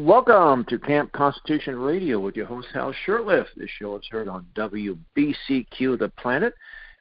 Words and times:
Welcome 0.00 0.64
to 0.70 0.78
Camp 0.80 1.12
Constitution 1.12 1.76
Radio 1.76 2.18
with 2.18 2.34
your 2.34 2.46
host, 2.46 2.66
Hal 2.74 2.92
Shurtleff. 3.06 3.46
This 3.54 3.70
show 3.78 3.94
is 3.94 4.02
heard 4.10 4.26
on 4.26 4.44
WBCQ 4.56 6.00
The 6.00 6.10
Planet 6.18 6.52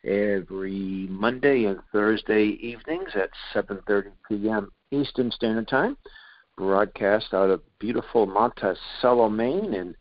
every 0.05 1.07
Monday 1.09 1.65
and 1.65 1.79
Thursday 1.91 2.49
evenings 2.61 3.09
at 3.15 3.31
7.30 3.51 4.11
p.m. 4.29 4.71
Eastern 4.91 5.31
Standard 5.31 5.67
Time 5.67 5.97
broadcast 6.55 7.33
out 7.33 7.49
of 7.49 7.63
beautiful 7.79 8.27
Monticello, 8.27 9.27
Maine, 9.27 9.73
in 9.73 9.95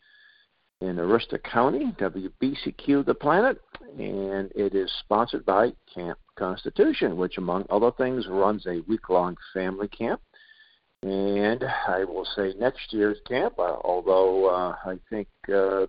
in 0.82 0.96
Aroostook 0.96 1.44
County, 1.44 1.92
WBCQ 1.98 3.06
The 3.06 3.14
Planet, 3.14 3.58
and 3.98 4.52
it 4.54 4.74
is 4.74 4.92
sponsored 5.00 5.46
by 5.46 5.72
Camp 5.94 6.18
Constitution, 6.36 7.16
which, 7.16 7.38
among 7.38 7.64
other 7.70 7.92
things, 7.92 8.26
runs 8.26 8.66
a 8.66 8.80
week 8.86 9.08
long 9.08 9.34
family 9.54 9.88
camp. 9.88 10.20
And 11.02 11.64
I 11.88 12.04
will 12.04 12.26
say 12.36 12.54
next 12.58 12.92
year's 12.92 13.18
camp, 13.26 13.58
uh, 13.58 13.76
although 13.82 14.46
uh, 14.46 14.76
I 14.84 14.98
think 15.10 15.26
uh, 15.48 15.86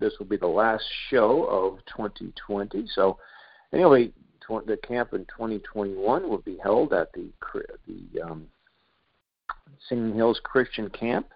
this 0.00 0.12
will 0.18 0.26
be 0.26 0.36
the 0.36 0.46
last 0.46 0.84
show 1.08 1.44
of 1.44 1.78
2020. 1.96 2.86
So, 2.94 3.18
anyway, 3.72 4.10
the 4.66 4.78
camp 4.86 5.12
in 5.12 5.20
2021 5.26 6.28
will 6.28 6.38
be 6.38 6.58
held 6.62 6.92
at 6.92 7.12
the 7.12 7.30
the 7.86 8.22
um, 8.22 8.48
Singing 9.88 10.14
Hills 10.14 10.40
Christian 10.42 10.90
Camp 10.90 11.28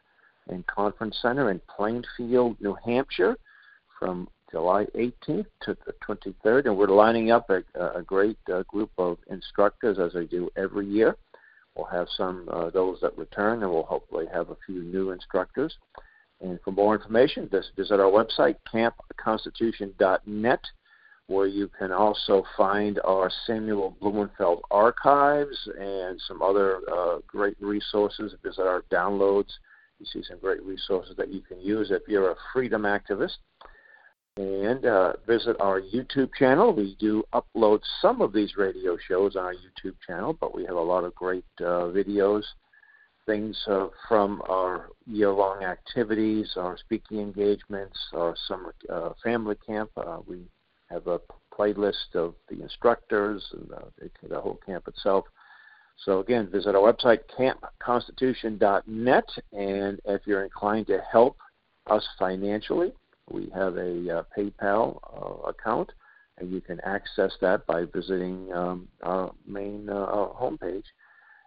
and 0.49 0.67
Conference 0.67 1.19
Center 1.23 1.51
in 1.51 1.61
Plainfield, 1.75 2.61
New 2.61 2.77
Hampshire, 2.85 3.37
from 3.99 4.29
July 4.51 4.87
18th 4.95 5.47
to 5.63 5.77
the 5.87 5.95
23rd, 6.07 6.67
and 6.67 6.77
we're 6.77 6.87
lining 6.87 7.31
up 7.31 7.51
a, 7.51 7.63
a 7.97 8.03
great 8.03 8.39
uh, 8.53 8.63
group 8.65 8.91
of 8.99 9.19
instructors 9.29 9.99
as 9.99 10.15
I 10.17 10.25
do 10.25 10.51
every 10.57 10.87
year. 10.87 11.17
We'll 11.75 11.87
have 11.87 12.09
some 12.17 12.49
uh, 12.51 12.71
those 12.71 13.01
that 13.03 13.17
return, 13.19 13.63
and 13.63 13.71
we'll 13.71 13.83
hopefully 13.83 14.27
have 14.33 14.51
a 14.51 14.57
few 14.65 14.83
new 14.83 15.11
instructors. 15.11 15.77
And 16.41 16.59
for 16.65 16.71
more 16.71 16.95
information, 16.95 17.49
just 17.51 17.75
visit 17.77 18.01
our 18.01 18.11
website, 18.11 18.57
campconstitution.net 18.73 20.61
where 21.29 21.47
you 21.47 21.69
can 21.69 21.91
also 21.91 22.45
find 22.57 23.01
our 23.05 23.31
Samuel 23.47 23.97
Blumenfeld 24.01 24.63
archives 24.71 25.69
and 25.79 26.21
some 26.27 26.41
other 26.41 26.81
uh, 26.93 27.19
great 27.27 27.57
resources. 27.61 28.35
Visit 28.45 28.63
our 28.63 28.83
downloads. 28.93 29.51
You 29.99 30.07
see 30.07 30.23
some 30.29 30.39
great 30.39 30.63
resources 30.63 31.17
that 31.17 31.33
you 31.33 31.41
can 31.41 31.61
use 31.61 31.91
if 31.91 32.03
you're 32.07 32.31
a 32.31 32.37
freedom 32.53 32.83
activist. 32.83 33.39
And 34.37 34.85
uh, 34.85 35.15
visit 35.27 35.57
our 35.61 35.81
YouTube 35.81 36.29
channel. 36.39 36.75
We 36.75 36.95
do 36.99 37.25
upload 37.33 37.81
some 38.03 38.21
of 38.21 38.35
these 38.35 38.57
radio 38.57 38.99
shows 39.09 39.35
on 39.35 39.45
our 39.45 39.55
YouTube 39.55 39.95
channel, 40.07 40.37
but 40.39 40.55
we 40.55 40.65
have 40.67 40.77
a 40.77 40.81
lot 40.81 41.05
of 41.05 41.15
great 41.15 41.45
uh, 41.61 41.89
videos, 41.89 42.43
things 43.25 43.59
uh, 43.67 43.89
from 44.07 44.43
our 44.49 44.91
year 45.07 45.31
long 45.31 45.65
activities, 45.65 46.53
our 46.57 46.77
speaking 46.77 47.21
engagements, 47.21 47.99
our 48.13 48.35
summer 48.47 48.75
uh, 48.93 49.11
family 49.25 49.57
camp. 49.67 49.91
Uh, 49.97 50.19
we 50.27 50.43
have 50.91 51.07
a 51.07 51.19
playlist 51.57 52.15
of 52.15 52.35
the 52.51 52.63
instructors 52.63 53.43
and 53.53 53.71
the, 53.71 54.29
the 54.29 54.41
whole 54.41 54.59
camp 54.67 54.87
itself. 54.87 55.25
So 56.05 56.21
again, 56.21 56.51
visit 56.51 56.75
our 56.75 56.93
website, 56.93 57.21
campconstitution.net, 57.39 59.29
and 59.53 60.01
if 60.05 60.23
you're 60.27 60.45
inclined 60.45 60.87
to 60.89 61.01
help 61.11 61.39
us 61.87 62.07
financially, 62.19 62.93
we 63.31 63.51
have 63.55 63.77
a 63.77 64.19
uh, 64.19 64.23
PayPal 64.37 64.99
uh, 65.15 65.49
account, 65.49 65.93
and 66.39 66.51
you 66.51 66.61
can 66.61 66.81
access 66.81 67.33
that 67.41 67.67
by 67.67 67.85
visiting 67.85 68.53
um, 68.53 68.89
our 69.03 69.33
main 69.47 69.89
uh, 69.89 70.29
homepage. 70.41 70.85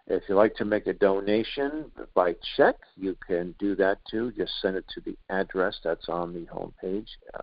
If 0.06 0.24
you'd 0.28 0.34
like 0.34 0.56
to 0.56 0.64
make 0.64 0.86
a 0.86 0.92
donation 0.92 1.90
by 2.14 2.34
check, 2.56 2.76
you 2.96 3.16
can 3.26 3.54
do 3.58 3.76
that 3.76 3.98
too. 4.10 4.32
Just 4.36 4.52
send 4.60 4.76
it 4.76 4.84
to 4.94 5.00
the 5.00 5.16
address 5.28 5.78
that's 5.84 6.08
on 6.08 6.34
the 6.34 6.46
homepage. 6.46 7.06
Uh, 7.34 7.42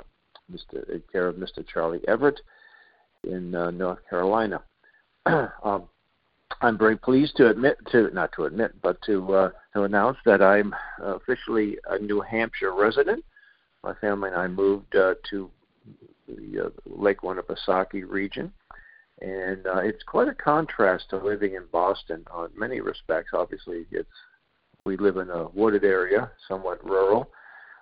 Mr. 0.51 1.01
care 1.11 1.27
of 1.27 1.35
Mr. 1.35 1.65
Charlie 1.65 2.05
Everett 2.07 2.39
in 3.23 3.55
uh, 3.55 3.71
North 3.71 3.99
Carolina. 4.09 4.61
um, 5.25 5.83
I'm 6.61 6.77
very 6.77 6.97
pleased 6.97 7.35
to 7.37 7.49
admit 7.49 7.77
to 7.91 8.09
not 8.13 8.31
to 8.33 8.45
admit, 8.45 8.81
but 8.81 9.01
to 9.03 9.33
uh, 9.33 9.51
to 9.73 9.83
announce 9.83 10.17
that 10.25 10.41
I'm 10.41 10.73
officially 10.99 11.77
a 11.89 11.99
New 11.99 12.21
Hampshire 12.21 12.73
resident. 12.73 13.23
My 13.83 13.93
family 13.95 14.29
and 14.29 14.37
I 14.37 14.47
moved 14.47 14.95
uh, 14.95 15.15
to 15.29 15.49
the 16.27 16.65
uh, 16.65 16.69
Lake 16.85 17.21
Winnipesaukee 17.21 18.03
region, 18.07 18.51
and 19.21 19.65
uh, 19.65 19.77
it's 19.77 20.03
quite 20.03 20.27
a 20.27 20.33
contrast 20.33 21.09
to 21.09 21.17
living 21.17 21.55
in 21.55 21.63
Boston 21.71 22.25
on 22.31 22.49
many 22.55 22.81
respects. 22.81 23.31
Obviously, 23.33 23.85
it's 23.91 24.09
we 24.85 24.97
live 24.97 25.17
in 25.17 25.29
a 25.29 25.49
wooded 25.49 25.83
area, 25.83 26.31
somewhat 26.47 26.83
rural, 26.83 27.29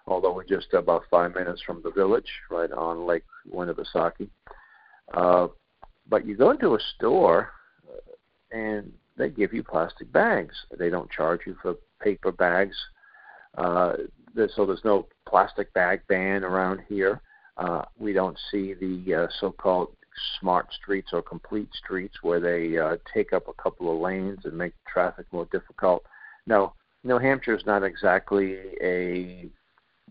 although 0.08 0.34
we're 0.34 0.44
just 0.44 0.74
about 0.74 1.04
five 1.10 1.36
minutes 1.36 1.62
from 1.62 1.82
the 1.84 1.92
village, 1.92 2.30
right 2.50 2.72
on 2.72 3.06
Lake 3.06 3.26
Winnipesaukee. 3.54 4.30
Uh, 5.14 5.48
but 6.10 6.26
you 6.26 6.36
go 6.36 6.52
into 6.52 6.76
a 6.76 6.80
store 6.96 7.52
uh, 7.88 8.58
and 8.58 8.92
they 9.18 9.30
give 9.30 9.54
you 9.54 9.64
plastic 9.64 10.12
bags. 10.12 10.56
They 10.78 10.90
don't 10.90 11.10
charge 11.12 11.42
you 11.46 11.56
for 11.62 11.76
paper 12.02 12.32
bags. 12.32 12.76
Uh, 13.58 13.94
so 14.56 14.66
there's 14.66 14.84
no 14.84 15.08
plastic 15.28 15.74
bag 15.74 16.02
ban 16.08 16.44
around 16.44 16.82
here. 16.88 17.22
Uh, 17.58 17.84
we 17.98 18.14
don't 18.14 18.38
see 18.52 18.74
the 18.74 19.14
uh, 19.14 19.28
so-called 19.40 19.96
smart 20.40 20.68
streets 20.74 21.10
or 21.14 21.22
complete 21.22 21.70
streets 21.74 22.18
where 22.22 22.40
they 22.40 22.78
uh, 22.78 22.98
take 23.14 23.34
up 23.34 23.48
a 23.48 23.62
couple 23.62 23.94
of 23.94 24.02
lanes 24.02 24.40
and 24.46 24.58
make 24.58 24.74
traffic 24.86 25.26
more 25.32 25.48
difficult. 25.52 26.04
No, 26.48 26.74
New 27.04 27.18
Hampshire 27.18 27.56
is 27.56 27.66
not 27.66 27.84
exactly 27.84 28.58
a 28.82 29.50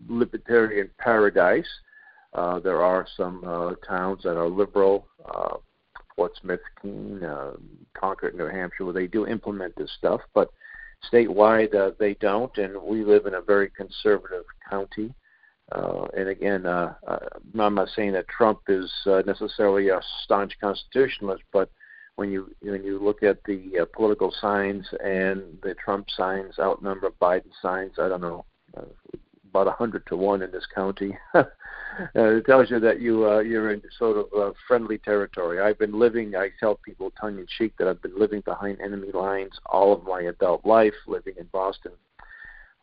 libertarian 0.07 0.89
paradise. 0.97 1.69
Uh, 2.33 2.59
there 2.59 2.81
are 2.83 3.07
some 3.15 3.43
uh, 3.45 3.73
towns 3.87 4.23
that 4.23 4.37
are 4.37 4.49
liberal, 4.49 5.07
uh, 5.25 5.57
Portsmouth, 6.15 6.59
Keene, 6.81 7.23
uh, 7.23 7.51
Concord, 7.93 8.35
New 8.35 8.47
Hampshire, 8.47 8.85
where 8.85 8.93
they 8.93 9.07
do 9.07 9.27
implement 9.27 9.75
this 9.75 9.91
stuff, 9.97 10.21
but 10.33 10.49
statewide 11.11 11.75
uh, 11.75 11.91
they 11.99 12.15
don't, 12.15 12.55
and 12.57 12.81
we 12.81 13.03
live 13.03 13.25
in 13.25 13.35
a 13.35 13.41
very 13.41 13.69
conservative 13.69 14.45
county. 14.69 15.13
Uh, 15.71 16.05
and 16.15 16.29
again, 16.29 16.65
uh, 16.65 16.93
uh, 17.07 17.17
I'm 17.59 17.75
not 17.75 17.89
saying 17.95 18.13
that 18.13 18.27
Trump 18.27 18.59
is 18.67 18.91
uh, 19.07 19.23
necessarily 19.25 19.89
a 19.89 19.99
staunch 20.23 20.53
constitutionalist, 20.61 21.43
but 21.51 21.69
when 22.15 22.31
you 22.31 22.51
when 22.61 22.83
you 22.83 22.99
look 22.99 23.23
at 23.23 23.43
the 23.45 23.79
uh, 23.81 23.85
political 23.93 24.33
signs 24.39 24.87
and 25.03 25.41
the 25.63 25.75
Trump 25.83 26.07
signs 26.15 26.59
outnumber 26.59 27.11
Biden 27.21 27.51
signs, 27.61 27.93
I 27.97 28.07
don't 28.07 28.21
know. 28.21 28.45
Uh, 28.77 28.83
about 29.55 29.67
a 29.67 29.75
hundred 29.75 30.05
to 30.07 30.17
one 30.17 30.41
in 30.41 30.51
this 30.51 30.65
county. 30.73 31.17
uh, 31.33 31.43
it 32.13 32.45
tells 32.45 32.69
you 32.69 32.79
that 32.79 32.99
you 32.99 33.29
uh, 33.29 33.39
you're 33.39 33.71
in 33.71 33.81
sort 33.97 34.17
of 34.17 34.25
uh, 34.37 34.51
friendly 34.67 34.97
territory. 34.97 35.61
I've 35.61 35.79
been 35.79 35.97
living. 35.97 36.35
I 36.35 36.49
tell 36.59 36.75
people 36.75 37.11
tongue 37.19 37.39
in 37.39 37.47
cheek 37.57 37.73
that 37.79 37.87
I've 37.87 38.01
been 38.01 38.19
living 38.19 38.41
behind 38.41 38.81
enemy 38.81 39.11
lines 39.13 39.53
all 39.67 39.93
of 39.93 40.03
my 40.03 40.21
adult 40.23 40.65
life, 40.65 40.93
living 41.07 41.35
in 41.39 41.45
Boston. 41.53 41.93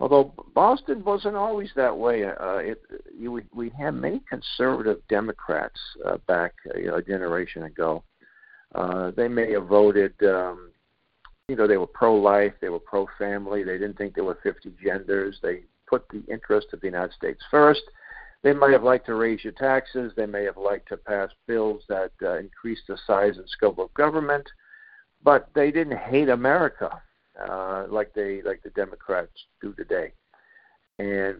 Although 0.00 0.32
Boston 0.54 1.04
wasn't 1.04 1.36
always 1.36 1.70
that 1.76 1.96
way, 1.96 2.24
uh, 2.24 2.56
it, 2.56 2.82
you, 3.16 3.30
we, 3.30 3.42
we 3.54 3.70
had 3.78 3.92
many 3.92 4.20
conservative 4.28 5.00
Democrats 5.08 5.78
uh, 6.04 6.16
back 6.26 6.54
you 6.74 6.86
know, 6.86 6.96
a 6.96 7.02
generation 7.02 7.64
ago. 7.64 8.02
Uh, 8.74 9.12
they 9.12 9.28
may 9.28 9.52
have 9.52 9.66
voted 9.66 10.14
um, 10.24 10.72
you 11.48 11.56
know, 11.56 11.66
they 11.66 11.76
were 11.76 11.86
pro-life, 11.86 12.54
they 12.60 12.68
were 12.68 12.78
pro-family, 12.78 13.62
they 13.62 13.76
didn't 13.76 13.98
think 13.98 14.14
there 14.14 14.24
were 14.24 14.38
50 14.42 14.72
genders, 14.82 15.38
they 15.42 15.64
put 15.92 16.08
the 16.08 16.24
interest 16.32 16.68
of 16.72 16.80
the 16.80 16.86
United 16.86 17.12
States 17.12 17.42
first. 17.50 17.82
They 18.42 18.54
may 18.54 18.72
have 18.72 18.82
liked 18.82 19.04
to 19.06 19.14
raise 19.14 19.44
your 19.44 19.52
taxes. 19.52 20.12
They 20.16 20.24
may 20.24 20.44
have 20.44 20.56
liked 20.56 20.88
to 20.88 20.96
pass 20.96 21.28
bills 21.46 21.82
that 21.90 22.12
uh, 22.22 22.38
increase 22.38 22.80
the 22.88 22.96
size 23.06 23.36
and 23.36 23.48
scope 23.48 23.78
of 23.78 23.92
government, 23.92 24.48
but 25.22 25.50
they 25.54 25.70
didn't 25.70 25.98
hate 25.98 26.30
America 26.30 27.02
uh, 27.38 27.84
like 27.90 28.14
they 28.14 28.40
like 28.42 28.62
the 28.62 28.70
Democrats 28.70 29.32
do 29.60 29.74
today. 29.74 30.12
And 30.98 31.36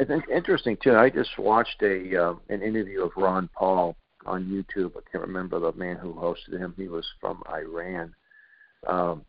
I 0.00 0.04
think 0.04 0.24
interesting 0.34 0.78
too. 0.82 0.96
I 0.96 1.10
just 1.10 1.38
watched 1.38 1.82
a 1.82 2.16
uh, 2.16 2.34
an 2.48 2.62
interview 2.62 3.04
of 3.04 3.12
Ron 3.14 3.50
Paul 3.54 3.94
on 4.24 4.46
YouTube. 4.46 4.92
I 4.96 5.00
can't 5.12 5.26
remember 5.26 5.60
the 5.60 5.72
man 5.72 5.96
who 5.96 6.14
hosted 6.14 6.58
him. 6.58 6.72
He 6.78 6.88
was 6.88 7.06
from 7.20 7.42
Iran. 7.46 8.14
Um, 8.86 9.26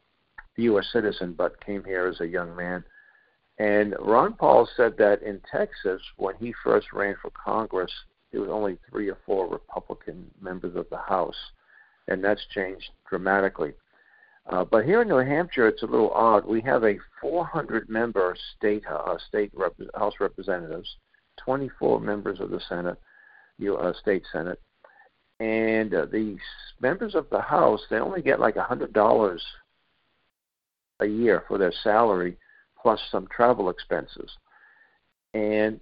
U.S. 0.57 0.85
citizen, 0.91 1.33
but 1.33 1.63
came 1.65 1.83
here 1.83 2.07
as 2.07 2.21
a 2.21 2.27
young 2.27 2.55
man. 2.55 2.83
And 3.57 3.95
Ron 3.99 4.33
Paul 4.33 4.67
said 4.75 4.97
that 4.97 5.21
in 5.21 5.41
Texas, 5.51 6.01
when 6.17 6.35
he 6.35 6.53
first 6.63 6.87
ran 6.93 7.15
for 7.21 7.31
Congress, 7.31 7.91
there 8.31 8.41
was 8.41 8.49
only 8.49 8.77
three 8.89 9.09
or 9.09 9.17
four 9.25 9.47
Republican 9.47 10.31
members 10.41 10.75
of 10.75 10.89
the 10.89 10.97
House, 10.97 11.35
and 12.07 12.23
that's 12.23 12.45
changed 12.53 12.89
dramatically. 13.09 13.73
Uh, 14.49 14.65
but 14.65 14.85
here 14.85 15.01
in 15.03 15.07
New 15.07 15.17
Hampshire, 15.17 15.67
it's 15.67 15.83
a 15.83 15.87
little 15.87 16.11
odd. 16.11 16.45
We 16.45 16.61
have 16.61 16.83
a 16.83 16.97
400-member 17.23 18.35
state 18.57 18.83
uh, 18.89 19.17
state 19.27 19.51
rep- 19.53 19.75
House 19.95 20.15
representatives, 20.19 20.97
24 21.37 21.99
members 21.99 22.39
of 22.39 22.49
the 22.49 22.61
Senate, 22.67 22.97
uh, 23.69 23.93
state 24.01 24.23
Senate, 24.31 24.59
and 25.39 25.93
uh, 25.93 26.05
the 26.05 26.37
members 26.79 27.13
of 27.15 27.29
the 27.29 27.41
House 27.41 27.81
they 27.89 27.97
only 27.97 28.21
get 28.21 28.39
like 28.39 28.55
a 28.55 28.63
hundred 28.63 28.93
dollars 28.93 29.43
a 30.99 31.05
year 31.05 31.43
for 31.47 31.57
their 31.57 31.73
salary, 31.83 32.37
plus 32.81 32.99
some 33.11 33.27
travel 33.27 33.69
expenses. 33.69 34.31
And 35.33 35.79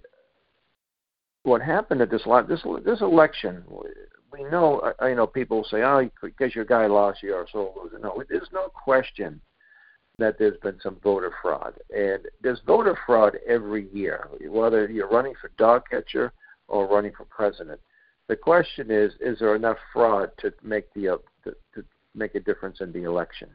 what 1.42 1.62
happened 1.62 2.00
at 2.02 2.10
this 2.10 2.22
this 2.48 2.62
this 2.84 3.00
election, 3.00 3.64
we 4.32 4.44
know 4.44 4.92
you 5.02 5.14
know 5.14 5.26
people 5.26 5.64
say, 5.64 5.82
oh, 5.82 6.08
because 6.22 6.54
your 6.54 6.64
guy 6.64 6.86
lost, 6.86 7.22
you're 7.22 7.46
so 7.52 7.72
loser. 7.82 7.98
No, 7.98 8.22
there's 8.28 8.48
no 8.52 8.68
question 8.68 9.40
that 10.18 10.38
there's 10.38 10.58
been 10.58 10.78
some 10.82 10.96
voter 11.02 11.32
fraud, 11.42 11.74
and 11.96 12.26
there's 12.42 12.60
voter 12.66 12.96
fraud 13.06 13.38
every 13.48 13.88
year, 13.92 14.28
whether 14.48 14.88
you're 14.88 15.08
running 15.08 15.34
for 15.40 15.50
dog 15.56 15.82
catcher 15.90 16.32
or 16.68 16.86
running 16.86 17.12
for 17.16 17.24
president. 17.24 17.80
The 18.28 18.36
question 18.36 18.90
is, 18.90 19.12
is 19.20 19.38
there 19.40 19.56
enough 19.56 19.78
fraud 19.92 20.30
to 20.38 20.52
make 20.62 20.92
the 20.94 21.08
uh, 21.08 21.16
to, 21.44 21.56
to 21.74 21.84
make 22.14 22.34
a 22.34 22.40
difference 22.40 22.80
in 22.80 22.92
the 22.92 23.04
election? 23.04 23.48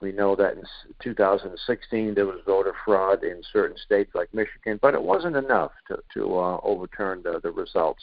We 0.00 0.12
know 0.12 0.36
that 0.36 0.54
in 0.54 0.62
2016 1.02 2.14
there 2.14 2.26
was 2.26 2.40
voter 2.44 2.74
fraud 2.84 3.24
in 3.24 3.42
certain 3.50 3.78
states 3.78 4.14
like 4.14 4.32
Michigan, 4.34 4.78
but 4.82 4.94
it 4.94 5.02
wasn't 5.02 5.36
enough 5.36 5.72
to, 5.88 5.98
to 6.14 6.38
uh, 6.38 6.60
overturn 6.62 7.22
the, 7.22 7.40
the 7.42 7.50
results. 7.50 8.02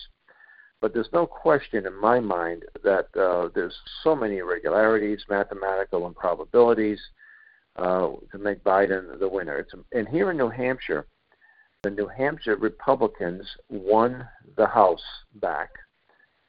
But 0.81 0.93
there's 0.93 1.13
no 1.13 1.25
question 1.25 1.85
in 1.85 1.95
my 1.95 2.19
mind 2.19 2.65
that 2.83 3.07
uh, 3.15 3.49
there's 3.53 3.77
so 4.03 4.15
many 4.15 4.39
irregularities, 4.39 5.23
mathematical 5.29 6.07
improbabilities, 6.07 6.99
uh, 7.75 8.09
to 8.31 8.37
make 8.37 8.63
Biden 8.63 9.17
the 9.19 9.29
winner. 9.29 9.59
It's, 9.59 9.73
and 9.93 10.07
here 10.07 10.31
in 10.31 10.37
New 10.37 10.49
Hampshire, 10.49 11.07
the 11.83 11.89
New 11.89 12.07
Hampshire 12.07 12.55
Republicans 12.55 13.47
won 13.69 14.27
the 14.57 14.67
House 14.67 15.03
back. 15.35 15.69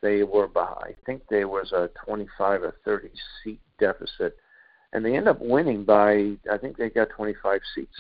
They 0.01 0.23
were, 0.23 0.51
I 0.57 0.95
think 1.07 1.23
there 1.29 1.49
was 1.49 1.73
a 1.73 1.91
25 2.05 2.63
or 2.63 2.75
30 2.85 3.11
seat 3.43 3.61
deficit 3.79 4.37
and 4.95 5.05
they 5.05 5.17
end 5.17 5.29
up 5.29 5.41
winning 5.41 5.85
by 5.85 6.37
I 6.51 6.57
think 6.59 6.77
they 6.77 6.89
got 6.89 7.11
25 7.11 7.61
seats. 7.75 7.91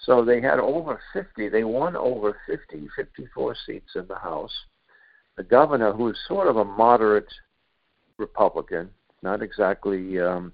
So 0.00 0.24
they 0.24 0.40
had 0.40 0.60
over 0.60 1.00
50. 1.12 1.48
They 1.48 1.64
won 1.64 1.96
over 1.96 2.36
50, 2.46 2.88
54 2.94 3.56
seats 3.66 3.90
in 3.96 4.06
the 4.06 4.18
House. 4.18 4.52
The 5.36 5.42
governor, 5.42 5.92
who 5.92 6.08
is 6.08 6.18
sort 6.28 6.46
of 6.46 6.56
a 6.56 6.64
moderate 6.64 7.32
Republican, 8.18 8.90
not 9.22 9.42
exactly 9.42 10.20
um, 10.20 10.52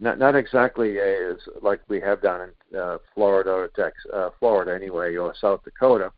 not 0.00 0.18
not 0.18 0.34
exactly 0.34 0.98
as 0.98 1.36
like 1.60 1.80
we 1.88 2.00
have 2.00 2.22
down 2.22 2.48
in 2.72 2.78
uh, 2.78 2.98
Florida 3.14 3.50
or 3.50 3.68
Texas, 3.68 4.10
uh, 4.12 4.30
Florida 4.38 4.74
anyway, 4.74 5.16
or 5.16 5.34
South 5.40 5.62
Dakota. 5.64 6.12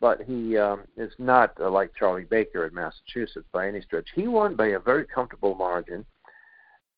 But 0.00 0.22
he 0.22 0.58
um, 0.58 0.82
is 0.96 1.12
not 1.18 1.58
uh, 1.60 1.70
like 1.70 1.92
Charlie 1.98 2.24
Baker 2.24 2.66
in 2.66 2.74
Massachusetts 2.74 3.46
by 3.52 3.66
any 3.66 3.80
stretch. 3.80 4.08
He 4.14 4.28
won 4.28 4.54
by 4.54 4.68
a 4.68 4.78
very 4.78 5.06
comfortable 5.06 5.54
margin, 5.54 6.04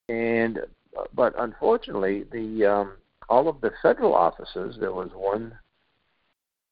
and 0.08 0.58
but 1.14 1.34
unfortunately, 1.38 2.24
the 2.32 2.66
um, 2.66 2.92
all 3.28 3.48
of 3.48 3.60
the 3.60 3.72
federal 3.82 4.14
offices, 4.14 4.76
there 4.80 4.92
was 4.92 5.10
one, 5.14 5.56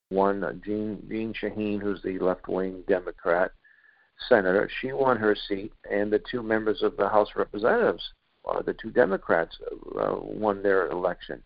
one 0.08 0.42
uh, 0.42 0.52
Jean 0.64 1.02
Jeanne 1.08 1.34
Shaheen, 1.34 1.80
who's 1.80 2.02
the 2.02 2.18
left-wing 2.18 2.82
Democrat 2.88 3.52
senator. 4.28 4.70
She 4.80 4.92
won 4.92 5.16
her 5.18 5.36
seat, 5.48 5.72
and 5.90 6.12
the 6.12 6.22
two 6.30 6.42
members 6.42 6.82
of 6.82 6.96
the 6.96 7.08
House 7.08 7.28
Representatives, 7.36 8.02
uh, 8.48 8.62
the 8.62 8.74
two 8.74 8.90
Democrats, 8.90 9.56
uh, 10.00 10.16
won 10.18 10.62
their 10.62 10.88
election. 10.88 11.42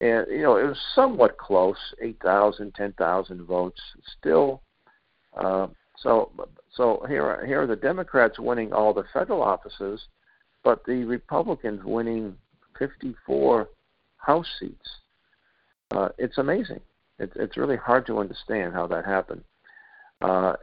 And 0.00 0.26
you 0.28 0.42
know, 0.42 0.56
it 0.56 0.66
was 0.66 0.80
somewhat 0.94 1.38
close, 1.38 1.78
8,000, 2.02 2.74
10,000 2.74 3.42
votes. 3.44 3.80
Still, 4.18 4.62
uh, 5.36 5.68
so 5.96 6.30
so 6.74 7.04
here 7.08 7.24
are, 7.24 7.46
here 7.46 7.62
are 7.62 7.66
the 7.66 7.76
Democrats 7.76 8.38
winning 8.38 8.72
all 8.72 8.92
the 8.92 9.04
federal 9.12 9.42
offices 9.42 10.06
but 10.66 10.84
the 10.84 11.04
Republicans 11.04 11.80
winning 11.84 12.36
54 12.76 13.68
House 14.16 14.48
seats. 14.58 14.88
Uh, 15.92 16.08
it's 16.18 16.38
amazing. 16.38 16.80
It's 17.20 17.34
it's 17.36 17.56
really 17.56 17.76
hard 17.76 18.04
to 18.06 18.18
understand 18.18 18.74
how 18.74 18.88
that 18.88 19.04
happened. 19.04 19.44
Uh, 20.20 20.54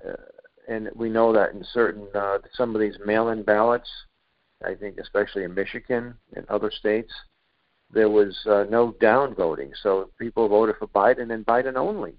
and 0.67 0.89
we 0.94 1.07
know 1.09 1.31
that 1.31 1.53
in 1.53 1.63
certain 1.71 2.05
uh, 2.13 2.39
some 2.53 2.75
of 2.75 2.81
these 2.81 2.97
mail-in 3.05 3.44
ballots, 3.44 3.89
I 4.65 4.73
think 4.75 4.97
especially 4.97 5.45
in 5.45 5.53
Michigan 5.53 6.15
and 6.35 6.45
other 6.50 6.69
states, 6.69 7.13
there 7.89 8.09
was 8.09 8.38
uh, 8.45 8.65
no 8.69 8.94
down 9.00 9.33
voting. 9.33 9.71
So 9.81 10.09
people 10.19 10.50
voted 10.50 10.75
for 10.79 10.88
Biden 10.88 11.33
and 11.33 11.45
Biden 11.45 11.77
only. 11.77 12.15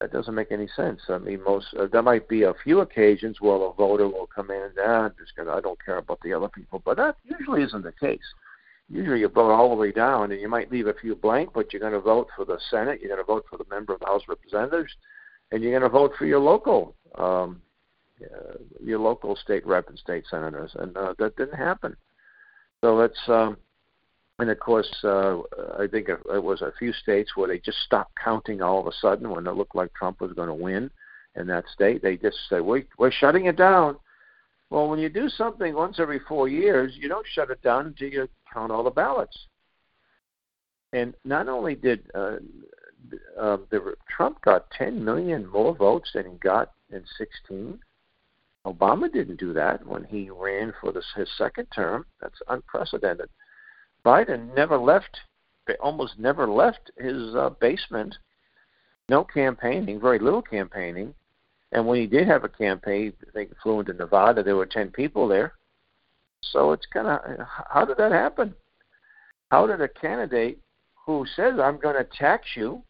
That 0.00 0.12
doesn't 0.12 0.34
make 0.34 0.52
any 0.52 0.68
sense. 0.76 1.00
I 1.08 1.16
mean, 1.16 1.42
most 1.42 1.68
uh, 1.78 1.86
there 1.90 2.02
might 2.02 2.28
be 2.28 2.42
a 2.42 2.52
few 2.62 2.80
occasions 2.80 3.40
where 3.40 3.56
a 3.56 3.72
voter 3.72 4.06
will 4.08 4.26
come 4.26 4.50
in 4.50 4.60
and 4.60 4.72
ah, 4.78 5.04
I'm 5.04 5.14
just 5.18 5.34
gonna 5.34 5.52
I 5.52 5.60
don't 5.60 5.82
care 5.82 5.96
about 5.96 6.20
the 6.22 6.34
other 6.34 6.48
people, 6.48 6.82
but 6.84 6.98
that 6.98 7.16
usually 7.24 7.62
isn't 7.62 7.82
the 7.82 7.92
case. 7.92 8.20
Usually 8.88 9.20
you 9.20 9.28
vote 9.28 9.50
all 9.50 9.70
the 9.70 9.74
way 9.74 9.90
down, 9.90 10.30
and 10.30 10.40
you 10.40 10.48
might 10.48 10.70
leave 10.70 10.86
a 10.86 10.94
few 10.94 11.16
blank, 11.16 11.50
but 11.52 11.72
you're 11.72 11.80
going 11.80 11.92
to 11.92 12.00
vote 12.00 12.28
for 12.36 12.44
the 12.44 12.60
Senate, 12.70 13.00
you're 13.00 13.08
going 13.08 13.20
to 13.20 13.24
vote 13.24 13.44
for 13.50 13.56
the 13.56 13.64
member 13.68 13.92
of 13.92 13.98
the 13.98 14.06
House 14.06 14.22
of 14.22 14.28
Representatives, 14.28 14.94
and 15.50 15.60
you're 15.60 15.72
going 15.72 15.82
to 15.82 15.88
vote 15.88 16.12
for 16.16 16.24
your 16.24 16.38
local 16.38 16.94
um, 17.16 17.60
uh, 18.22 18.54
your 18.82 18.98
local 18.98 19.34
state 19.36 19.66
rep 19.66 19.88
and 19.88 19.98
state 19.98 20.24
senators, 20.30 20.70
and 20.78 20.96
uh, 20.96 21.14
that 21.18 21.36
didn't 21.36 21.58
happen. 21.58 21.96
So 22.82 22.96
that's 22.98 23.28
um, 23.28 23.56
and 24.38 24.50
of 24.50 24.60
course, 24.60 24.90
uh, 25.02 25.38
I 25.78 25.86
think 25.90 26.08
it 26.08 26.42
was 26.42 26.60
a 26.60 26.72
few 26.78 26.92
states 26.92 27.36
where 27.36 27.48
they 27.48 27.58
just 27.58 27.78
stopped 27.78 28.12
counting 28.22 28.60
all 28.60 28.80
of 28.80 28.86
a 28.86 28.92
sudden 29.00 29.30
when 29.30 29.46
it 29.46 29.52
looked 29.52 29.74
like 29.74 29.94
Trump 29.94 30.20
was 30.20 30.32
going 30.32 30.48
to 30.48 30.54
win 30.54 30.90
in 31.36 31.46
that 31.46 31.64
state. 31.72 32.02
They 32.02 32.16
just 32.16 32.36
said, 32.48 32.60
"We 32.60 32.84
we're 32.98 33.10
shutting 33.10 33.46
it 33.46 33.56
down." 33.56 33.98
Well, 34.68 34.88
when 34.88 34.98
you 34.98 35.08
do 35.08 35.28
something 35.28 35.74
once 35.74 35.98
every 35.98 36.18
four 36.28 36.48
years, 36.48 36.92
you 36.96 37.08
don't 37.08 37.26
shut 37.26 37.50
it 37.50 37.62
down 37.62 37.86
until 37.86 38.08
you 38.08 38.28
count 38.52 38.72
all 38.72 38.82
the 38.82 38.90
ballots. 38.90 39.46
And 40.92 41.14
not 41.24 41.48
only 41.48 41.74
did 41.74 42.10
uh, 42.14 42.36
uh, 43.40 43.58
the 43.70 43.94
Trump 44.14 44.42
got 44.42 44.70
10 44.72 45.04
million 45.04 45.46
more 45.46 45.74
votes 45.74 46.10
than 46.14 46.30
he 46.30 46.36
got 46.38 46.72
in 46.90 47.04
16. 47.18 47.78
Obama 48.66 49.12
didn't 49.12 49.38
do 49.38 49.52
that 49.52 49.86
when 49.86 50.04
he 50.04 50.28
ran 50.30 50.72
for 50.80 50.92
this, 50.92 51.06
his 51.16 51.28
second 51.38 51.66
term. 51.74 52.04
That's 52.20 52.40
unprecedented. 52.48 53.28
Biden 54.06 54.54
never 54.54 54.78
left, 54.78 55.18
almost 55.80 56.16
never 56.16 56.48
left 56.48 56.92
his 56.96 57.34
uh, 57.34 57.50
basement. 57.60 58.14
No 59.08 59.24
campaigning, 59.24 60.00
very 60.00 60.20
little 60.20 60.42
campaigning. 60.42 61.12
And 61.72 61.84
when 61.84 62.00
he 62.00 62.06
did 62.06 62.28
have 62.28 62.44
a 62.44 62.48
campaign, 62.48 63.12
they 63.34 63.48
flew 63.60 63.80
into 63.80 63.92
Nevada. 63.92 64.44
There 64.44 64.54
were 64.54 64.66
ten 64.66 64.90
people 64.90 65.26
there. 65.26 65.54
So 66.40 66.70
it's 66.70 66.86
kind 66.86 67.08
of 67.08 67.20
how 67.68 67.84
did 67.84 67.96
that 67.96 68.12
happen? 68.12 68.54
How 69.50 69.66
did 69.66 69.80
a 69.80 69.88
candidate 69.88 70.60
who 71.04 71.26
says 71.34 71.54
I'm 71.60 71.78
going 71.78 71.96
to 71.96 72.08
tax 72.16 72.46
you, 72.54 72.82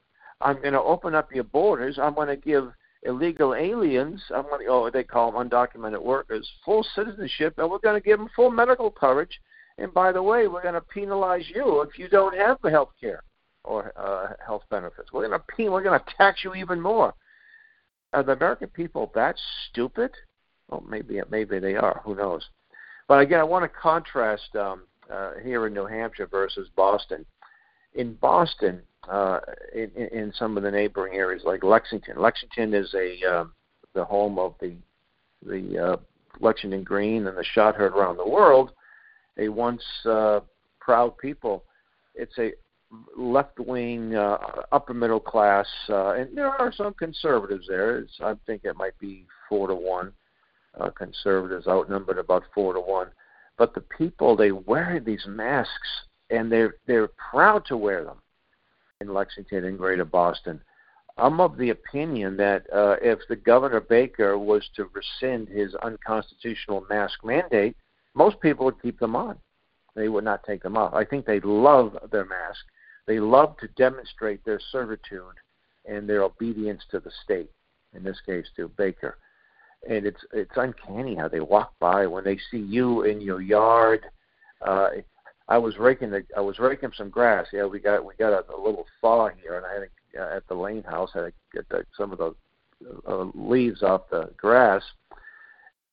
I'm 0.43 0.61
going 0.61 0.75
to 0.75 0.83
open 0.83 1.15
up 1.15 1.33
your 1.33 1.45
borders, 1.45 1.99
I'm 1.99 2.15
going 2.15 2.29
to 2.29 2.37
give 2.37 2.73
illegal 3.03 3.55
aliens, 3.55 4.23
I'm 4.35 4.45
going 4.45 4.65
to, 4.65 4.71
oh 4.71 4.91
they 4.91 5.05
call 5.05 5.33
them 5.33 5.49
undocumented 5.49 6.03
workers, 6.03 6.49
full 6.65 6.85
citizenship, 6.95 7.55
and 7.59 7.71
we're 7.71 7.79
going 7.79 8.01
to 8.01 8.05
give 8.05 8.19
them 8.19 8.29
full 8.35 8.51
medical 8.51 8.91
coverage, 8.91 9.41
and 9.78 9.92
by 9.92 10.12
the 10.12 10.23
way, 10.23 10.49
we're 10.49 10.62
going 10.62 10.75
to 10.75 10.80
penalize 10.80 11.45
you 11.54 11.83
if 11.83 11.99
you 11.99 12.09
don't 12.09 12.37
have 12.37 12.59
the 12.62 12.71
health 12.71 12.90
care 13.00 13.23
or 13.64 13.92
uh, 13.97 14.33
health 14.45 14.62
benefits. 14.71 15.12
We're 15.12 15.26
going 15.26 15.38
to 15.38 15.45
pen- 15.56 15.71
we're 15.71 15.83
going 15.83 15.99
to 15.99 16.14
tax 16.16 16.45
you 16.45 16.54
even 16.54 16.80
more. 16.80 17.14
Are 18.12 18.23
the 18.23 18.33
American 18.33 18.68
people 18.68 19.11
that 19.14 19.37
stupid? 19.68 20.12
Well, 20.68 20.83
maybe 20.88 21.21
maybe 21.30 21.59
they 21.59 21.76
are. 21.76 22.00
Who 22.04 22.14
knows? 22.14 22.49
But 23.09 23.21
again, 23.21 23.40
I 23.40 23.45
want 23.45 23.64
to 23.64 23.78
contrast 23.80 24.54
um, 24.56 24.85
uh, 25.12 25.33
here 25.42 25.66
in 25.66 25.75
New 25.75 25.87
Hampshire 25.87 26.26
versus 26.26 26.68
Boston. 26.75 27.26
In 27.95 28.14
Boston, 28.14 28.83
uh, 29.09 29.40
in, 29.75 29.90
in 29.95 30.33
some 30.37 30.56
of 30.56 30.62
the 30.62 30.71
neighboring 30.71 31.14
areas 31.14 31.42
like 31.45 31.62
Lexington, 31.62 32.18
Lexington 32.18 32.75
is 32.75 32.95
a 32.95 33.18
uh, 33.26 33.45
the 33.95 34.04
home 34.04 34.38
of 34.38 34.54
the 34.61 34.75
the 35.45 35.78
uh, 35.78 35.97
Lexington 36.40 36.83
Green 36.83 37.26
and 37.26 37.37
the 37.37 37.45
shot 37.45 37.75
heard 37.75 37.92
around 37.92 38.16
the 38.16 38.28
world 38.28 38.73
a 39.38 39.49
once 39.49 39.83
uh, 40.05 40.40
proud 40.81 41.16
people. 41.19 41.64
It's 42.14 42.38
a 42.38 42.52
left 43.16 43.59
wing, 43.59 44.14
uh, 44.14 44.38
upper 44.73 44.95
middle 44.95 45.21
class, 45.21 45.66
uh, 45.88 46.12
and 46.12 46.37
there 46.37 46.49
are 46.49 46.73
some 46.73 46.95
conservatives 46.95 47.66
there. 47.69 47.99
It's, 47.99 48.12
I 48.23 48.35
think 48.47 48.64
it 48.64 48.76
might 48.76 48.99
be 48.99 49.26
four 49.49 49.69
to 49.69 49.75
one. 49.75 50.12
Uh, 50.78 50.90
conservatives 50.90 51.66
outnumbered 51.66 52.19
about 52.19 52.45
four 52.55 52.75
to 52.75 52.81
one. 52.81 53.09
But 53.57 53.75
the 53.75 53.81
people, 53.81 54.37
they 54.37 54.52
wear 54.52 55.00
these 55.00 55.25
masks 55.26 55.88
and 56.31 56.50
they're 56.50 56.76
they're 56.87 57.09
proud 57.09 57.64
to 57.66 57.76
wear 57.76 58.05
them 58.05 58.19
in 59.00 59.12
Lexington 59.12 59.64
and 59.64 59.78
Greater 59.78 60.05
Boston. 60.05 60.61
I'm 61.19 61.40
of 61.40 61.57
the 61.57 61.71
opinion 61.71 62.37
that 62.37 62.66
uh, 62.73 62.97
if 63.00 63.21
the 63.28 63.37
Governor 63.37 63.81
Baker 63.81 64.37
was 64.37 64.69
to 64.76 64.90
rescind 64.93 65.49
his 65.49 65.75
unconstitutional 65.76 66.85
mask 66.90 67.25
mandate, 67.25 67.76
most 68.17 68.41
people 68.41 68.65
would 68.65 68.81
keep 68.83 68.99
them 68.99 69.15
on. 69.15 69.37
They 69.95 70.09
would 70.09 70.25
not 70.25 70.45
take 70.45 70.63
them 70.63 70.77
off. 70.77 70.95
I 70.95 71.05
think 71.05 71.25
they 71.25 71.41
love 71.41 71.97
their 72.11 72.25
mask. 72.25 72.61
They 73.07 73.21
love 73.21 73.57
to 73.59 73.69
demonstrate 73.69 74.45
their 74.45 74.61
servitude 74.73 75.37
and 75.85 76.09
their 76.09 76.23
obedience 76.23 76.83
to 76.91 77.01
the 77.01 77.13
state. 77.25 77.51
In 77.95 78.03
this 78.03 78.21
case, 78.27 78.47
to 78.57 78.69
Baker. 78.69 79.17
And 79.89 80.05
it's 80.05 80.21
it's 80.33 80.57
uncanny 80.57 81.15
how 81.15 81.29
they 81.29 81.41
walk 81.41 81.73
by 81.79 82.07
when 82.07 82.25
they 82.25 82.39
see 82.51 82.59
you 82.59 83.03
in 83.03 83.21
your 83.21 83.41
yard. 83.41 84.01
Uh, 84.61 84.89
I 85.49 85.59
was 85.59 85.79
raking 85.79 86.11
the 86.11 86.25
I 86.37 86.41
was 86.41 86.59
raking 86.59 86.93
some 86.97 87.09
grass. 87.09 87.47
Yeah, 87.53 87.67
we 87.67 87.79
got 87.79 88.05
we 88.05 88.15
got 88.19 88.33
a, 88.33 88.45
a 88.53 88.59
little 88.59 88.87
thaw 89.01 89.31
here, 89.41 89.57
and 89.57 89.65
I 89.65 89.73
had 89.75 90.21
uh, 90.21 90.37
at 90.37 90.49
the 90.49 90.55
Lane 90.55 90.83
House. 90.83 91.11
I 91.15 91.19
had 91.19 91.25
to 91.27 91.33
get 91.53 91.69
the, 91.69 91.85
some 91.97 92.13
of 92.13 92.19
the 92.19 92.35
uh, 93.07 93.27
leaves 93.35 93.83
off 93.83 94.11
the 94.11 94.31
grass, 94.37 94.83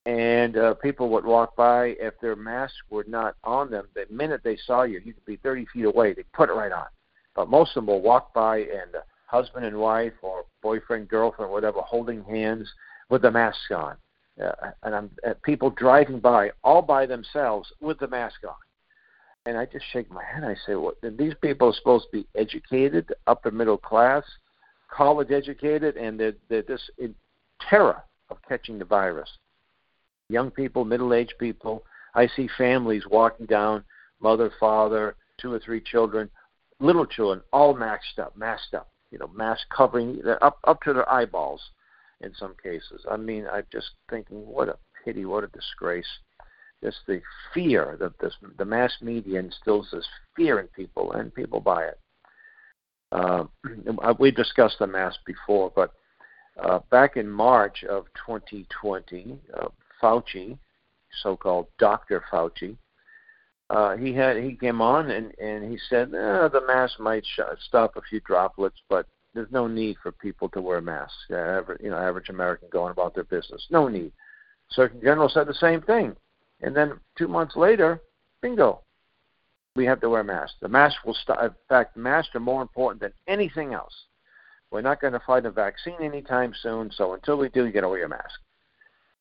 and 0.05 0.57
uh, 0.57 0.73
people 0.75 1.09
would 1.09 1.25
walk 1.25 1.55
by. 1.55 1.95
If 1.99 2.19
their 2.21 2.35
masks 2.35 2.77
were 2.89 3.05
not 3.07 3.35
on 3.43 3.71
them, 3.71 3.87
the 3.93 4.05
minute 4.09 4.41
they 4.43 4.57
saw 4.57 4.83
you, 4.83 5.01
you 5.03 5.13
could 5.13 5.25
be 5.25 5.37
30 5.37 5.65
feet 5.73 5.85
away. 5.85 6.13
They 6.13 6.23
put 6.33 6.49
it 6.49 6.53
right 6.53 6.71
on. 6.71 6.87
But 7.35 7.49
most 7.49 7.69
of 7.71 7.75
them 7.75 7.87
will 7.87 8.01
walk 8.01 8.33
by 8.33 8.57
and 8.57 8.95
uh, 8.95 9.01
husband 9.27 9.65
and 9.65 9.77
wife 9.77 10.13
or 10.21 10.45
boyfriend 10.61 11.07
girlfriend 11.07 11.51
whatever 11.51 11.81
holding 11.81 12.23
hands 12.23 12.69
with 13.09 13.23
the 13.23 13.31
masks 13.31 13.71
on. 13.75 13.95
Uh, 14.43 14.71
and 14.83 14.95
I'm 14.95 15.11
uh, 15.27 15.33
people 15.43 15.69
driving 15.69 16.19
by 16.19 16.51
all 16.63 16.81
by 16.81 17.05
themselves 17.05 17.71
with 17.81 17.99
the 17.99 18.07
mask 18.07 18.37
on 18.47 18.55
and 19.45 19.57
I 19.57 19.65
just 19.65 19.85
shake 19.91 20.09
my 20.11 20.23
head. 20.23 20.43
I 20.43 20.55
say, 20.65 20.75
"What? 20.75 20.95
Well, 21.03 21.11
these 21.17 21.33
people 21.41 21.69
are 21.69 21.73
supposed 21.73 22.05
to 22.05 22.11
be 22.11 22.27
educated, 22.35 23.13
upper 23.27 23.51
middle 23.51 23.77
class, 23.77 24.23
college 24.89 25.31
educated, 25.31 25.97
and 25.97 26.19
they're 26.19 26.35
they're 26.49 26.63
just 26.63 26.89
in 26.97 27.13
terror 27.69 28.01
of 28.29 28.37
catching 28.47 28.79
the 28.79 28.85
virus. 28.85 29.29
Young 30.33 30.51
people, 30.51 30.83
middle-aged 30.83 31.35
people. 31.39 31.83
I 32.15 32.27
see 32.27 32.49
families 32.57 33.03
walking 33.09 33.45
down, 33.45 33.83
mother, 34.19 34.51
father, 34.59 35.15
two 35.39 35.53
or 35.53 35.59
three 35.59 35.81
children, 35.81 36.29
little 36.79 37.05
children, 37.05 37.41
all 37.51 37.75
maxed 37.75 38.19
up, 38.19 38.35
masked 38.35 38.73
up. 38.73 38.89
You 39.11 39.19
know, 39.19 39.27
mask 39.27 39.61
covering 39.69 40.21
up 40.41 40.57
up 40.63 40.81
to 40.81 40.93
their 40.93 41.09
eyeballs 41.11 41.61
in 42.21 42.33
some 42.33 42.55
cases. 42.61 43.05
I 43.09 43.17
mean, 43.17 43.45
I'm 43.51 43.65
just 43.71 43.91
thinking, 44.09 44.45
what 44.45 44.69
a 44.69 44.77
pity, 45.05 45.25
what 45.25 45.43
a 45.43 45.47
disgrace 45.47 46.07
just 46.83 46.97
the 47.07 47.21
fear 47.53 47.95
that 47.99 48.19
this, 48.19 48.33
the 48.57 48.65
mass 48.65 48.91
media 49.01 49.39
instills 49.39 49.87
this 49.91 50.05
fear 50.35 50.59
in 50.59 50.67
people, 50.67 51.13
and 51.13 51.33
people 51.33 51.61
buy 51.61 51.85
it. 51.85 51.99
Uh, 53.11 53.45
we 54.19 54.31
discussed 54.31 54.79
the 54.79 54.87
mask 54.87 55.19
before, 55.25 55.71
but 55.75 55.91
uh, 56.61 56.79
back 56.91 57.15
in 57.15 57.29
March 57.29 57.83
of 57.85 58.05
2020, 58.27 59.37
uh, 59.59 59.67
Fauci, 60.03 60.57
so-called 61.21 61.67
Dr. 61.79 62.23
Fauci, 62.31 62.75
uh, 63.69 63.95
he 63.95 64.13
had 64.13 64.37
he 64.37 64.55
came 64.55 64.81
on 64.81 65.09
and 65.09 65.33
and 65.39 65.71
he 65.71 65.79
said 65.89 66.13
eh, 66.13 66.47
the 66.49 66.61
mask 66.67 66.99
might 66.99 67.25
sh- 67.25 67.39
stop 67.65 67.95
a 67.95 68.01
few 68.01 68.19
droplets, 68.19 68.79
but 68.89 69.07
there's 69.33 69.51
no 69.51 69.67
need 69.67 69.95
for 70.03 70.11
people 70.11 70.49
to 70.49 70.61
wear 70.61 70.81
masks. 70.81 71.15
Uh, 71.31 71.37
average, 71.37 71.81
you 71.81 71.89
know, 71.89 71.97
average 71.97 72.29
American 72.29 72.67
going 72.71 72.91
about 72.91 73.15
their 73.15 73.23
business, 73.23 73.65
no 73.71 73.87
need. 73.87 74.11
Surgeon 74.69 75.01
General 75.01 75.29
said 75.29 75.47
the 75.47 75.53
same 75.53 75.81
thing. 75.81 76.15
And 76.61 76.75
then 76.75 76.99
two 77.17 77.27
months 77.27 77.55
later, 77.55 78.01
bingo, 78.41 78.81
we 79.75 79.85
have 79.85 80.01
to 80.01 80.09
wear 80.09 80.23
masks. 80.23 80.55
The 80.61 80.69
mask 80.69 80.97
will 81.05 81.15
stop. 81.15 81.43
In 81.43 81.51
fact, 81.67 81.97
masks 81.97 82.35
are 82.35 82.39
more 82.39 82.61
important 82.61 83.01
than 83.01 83.13
anything 83.27 83.73
else. 83.73 83.93
We're 84.71 84.81
not 84.81 85.01
going 85.01 85.13
to 85.13 85.21
find 85.25 85.45
a 85.45 85.51
vaccine 85.51 85.97
anytime 86.01 86.53
soon, 86.61 86.91
so 86.91 87.13
until 87.13 87.37
we 87.37 87.49
do, 87.49 87.65
you 87.65 87.71
got 87.71 87.81
to 87.81 87.89
wear 87.89 87.99
your 87.99 88.07
mask. 88.07 88.39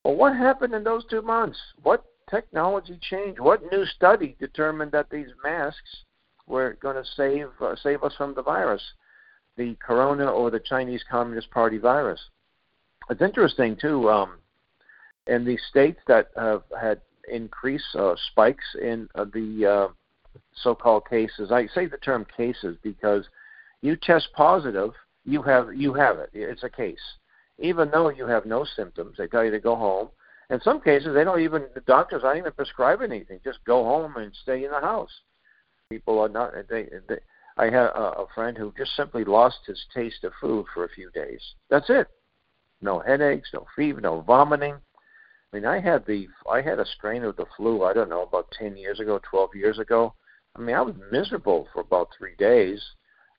Well, 0.05 0.17
what 0.17 0.37
happened 0.37 0.75
in 0.75 0.85
those 0.85 1.05
two 1.07 1.23
months? 1.23 1.59
What 1.83 2.05
technology 2.31 2.99
changed? 3.01 3.41
What 3.41 3.63
new 3.71 3.85
study 3.85 4.37
determined 4.41 4.93
that 4.93 5.11
these 5.11 5.29
masks 5.45 6.05
were 6.47 6.77
going 6.81 6.97
to 6.97 7.05
save 7.17 7.49
uh, 7.61 7.77
save 7.77 8.03
us 8.03 8.15
from 8.17 8.35
the 8.35 8.43
virus, 8.43 8.83
the 9.57 9.77
corona 9.77 10.27
or 10.31 10.51
the 10.51 10.61
Chinese 10.61 11.05
Communist 11.09 11.51
Party 11.51 11.79
virus? 11.79 12.21
It's 13.11 13.23
interesting 13.23 13.77
too. 13.77 14.11
Um, 14.11 14.39
in 15.27 15.45
the 15.45 15.57
states 15.71 16.01
that 16.09 16.31
have 16.37 16.63
had 16.81 17.01
increase 17.31 17.85
uh, 17.97 18.15
spikes 18.31 18.65
in 18.81 19.09
uh, 19.15 19.25
the 19.33 19.67
uh, 19.67 20.39
so-called 20.55 21.09
cases. 21.09 21.53
I 21.53 21.67
say 21.69 21.87
the 21.87 21.99
term 21.99 22.27
cases 22.37 22.77
because 22.83 23.27
you 23.81 23.97
test 23.97 24.29
positive, 24.35 24.91
you 25.25 25.43
have 25.43 25.75
you 25.75 25.95
have 25.95 26.19
it. 26.19 26.31
It's 26.33 26.65
a 26.65 26.71
case, 26.71 27.01
even 27.63 27.91
though 27.91 28.11
you 28.11 28.27
have 28.27 28.45
no 28.45 28.65
symptoms. 28.65 29.17
They 29.17 29.27
tell 29.27 29.45
you 29.45 29.51
to 29.51 29.61
go 29.61 29.77
home. 29.77 30.09
In 30.51 30.61
some 30.61 30.81
cases, 30.81 31.15
they 31.15 31.25
don't 31.25 31.41
even 31.41 31.65
the 31.75 31.81
doctors 31.81 32.23
aren't 32.25 32.39
even 32.39 32.53
prescribe 32.53 33.01
anything. 33.01 33.41
Just 33.43 33.65
go 33.65 33.85
home 33.85 34.17
and 34.17 34.33
stay 34.43 34.65
in 34.65 34.71
the 34.71 34.81
house. 34.81 35.13
People 35.89 36.19
are 36.19 36.29
not. 36.29 36.53
They, 36.69 36.89
they, 37.09 37.19
I 37.57 37.65
had 37.67 37.75
a, 37.75 38.21
a 38.21 38.27
friend 38.35 38.57
who 38.57 38.75
just 38.77 38.95
simply 38.97 39.25
lost 39.25 39.59
his 39.67 39.83
taste 39.95 40.25
of 40.25 40.33
food 40.41 40.67
for 40.75 40.85
a 40.85 40.91
few 40.91 41.11
days. 41.11 41.41
That's 41.71 41.89
it. 41.89 42.09
No 42.83 42.99
headaches, 42.99 43.51
no 43.55 43.67
fever, 43.77 44.01
no 44.01 44.21
vomiting 44.21 44.77
I 45.53 45.57
mean, 45.57 45.67
I 45.67 45.81
had 45.81 46.07
the 46.07 46.29
I 46.51 46.63
had 46.63 46.79
a 46.79 46.87
strain 46.87 47.25
of 47.25 47.37
the 47.37 47.45
flu. 47.57 47.85
I 47.85 47.93
don't 47.93 48.09
know 48.09 48.23
about 48.23 48.51
ten 48.53 48.77
years 48.77 49.01
ago, 49.01 49.21
twelve 49.23 49.55
years 49.55 49.79
ago. 49.79 50.15
I 50.57 50.61
mean, 50.61 50.75
I 50.75 50.81
was 50.81 50.95
miserable 51.11 51.69
for 51.73 51.81
about 51.81 52.09
three 52.17 52.35
days. 52.37 52.83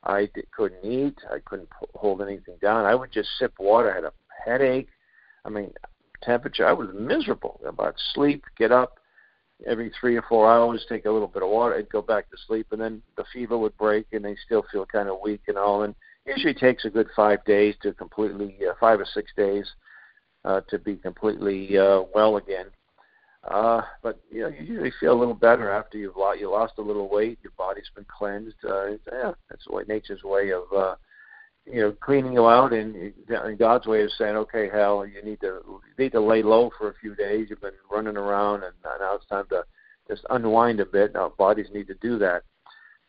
I 0.05 0.29
couldn't 0.51 0.83
eat. 0.83 1.17
I 1.31 1.39
couldn't 1.39 1.69
hold 1.93 2.21
anything 2.21 2.55
down. 2.61 2.85
I 2.85 2.95
would 2.95 3.11
just 3.11 3.29
sip 3.39 3.53
water. 3.59 3.91
I 3.91 3.95
had 3.95 4.03
a 4.03 4.13
headache. 4.45 4.89
I 5.45 5.49
mean, 5.49 5.71
temperature. 6.21 6.67
I 6.67 6.73
was 6.73 6.89
miserable 6.93 7.61
about 7.65 7.95
sleep. 8.13 8.43
Get 8.57 8.71
up 8.71 8.99
every 9.65 9.91
three 9.99 10.17
or 10.17 10.23
four 10.23 10.51
hours, 10.51 10.85
take 10.89 11.05
a 11.05 11.11
little 11.11 11.27
bit 11.27 11.43
of 11.43 11.49
water, 11.49 11.75
and 11.75 11.87
go 11.89 12.01
back 12.01 12.29
to 12.29 12.37
sleep. 12.47 12.67
And 12.71 12.81
then 12.81 13.01
the 13.15 13.23
fever 13.31 13.57
would 13.57 13.77
break, 13.77 14.07
and 14.11 14.25
they 14.25 14.35
still 14.45 14.65
feel 14.71 14.85
kind 14.85 15.09
of 15.09 15.19
weak 15.23 15.41
and 15.47 15.57
all. 15.57 15.83
And 15.83 15.95
usually 16.25 16.53
takes 16.53 16.85
a 16.85 16.89
good 16.89 17.07
five 17.15 17.43
days 17.45 17.75
to 17.81 17.93
completely, 17.93 18.57
uh, 18.69 18.73
five 18.79 18.99
or 18.99 19.05
six 19.05 19.31
days 19.35 19.69
uh, 20.45 20.61
to 20.69 20.79
be 20.79 20.95
completely 20.95 21.77
uh, 21.77 22.01
well 22.13 22.37
again. 22.37 22.67
Uh, 23.49 23.81
but 24.01 24.19
you 24.31 24.41
know, 24.41 24.47
you 24.47 24.63
usually 24.63 24.93
feel 24.99 25.13
a 25.13 25.19
little 25.19 25.33
better 25.33 25.69
after 25.69 25.97
you've 25.97 26.15
lost 26.15 26.39
you 26.39 26.49
lost 26.49 26.73
a 26.77 26.81
little 26.81 27.09
weight. 27.09 27.39
Your 27.43 27.51
body's 27.57 27.89
been 27.93 28.05
cleansed. 28.05 28.55
Uh, 28.67 28.91
yeah, 29.11 29.33
that's 29.49 29.65
the 29.65 29.83
nature's 29.87 30.23
way 30.23 30.51
of 30.51 30.63
uh, 30.75 30.95
you 31.65 31.81
know 31.81 31.91
cleaning 31.91 32.33
you 32.33 32.47
out, 32.47 32.71
and, 32.71 33.13
and 33.27 33.57
God's 33.59 33.85
way 33.85 34.03
of 34.03 34.11
saying, 34.17 34.37
okay, 34.37 34.69
Hal, 34.69 35.05
you 35.05 35.21
need 35.23 35.41
to 35.41 35.59
you 35.65 35.81
need 35.97 36.13
to 36.13 36.21
lay 36.21 36.41
low 36.41 36.71
for 36.77 36.89
a 36.89 36.95
few 37.01 37.15
days. 37.15 37.47
You've 37.49 37.61
been 37.61 37.71
running 37.91 38.15
around, 38.15 38.63
and 38.63 38.73
now 38.83 39.15
it's 39.15 39.25
time 39.25 39.45
to 39.49 39.65
just 40.07 40.25
unwind 40.29 40.79
a 40.79 40.85
bit. 40.85 41.13
Now 41.13 41.33
bodies 41.37 41.67
need 41.73 41.87
to 41.87 41.95
do 41.95 42.17
that. 42.19 42.43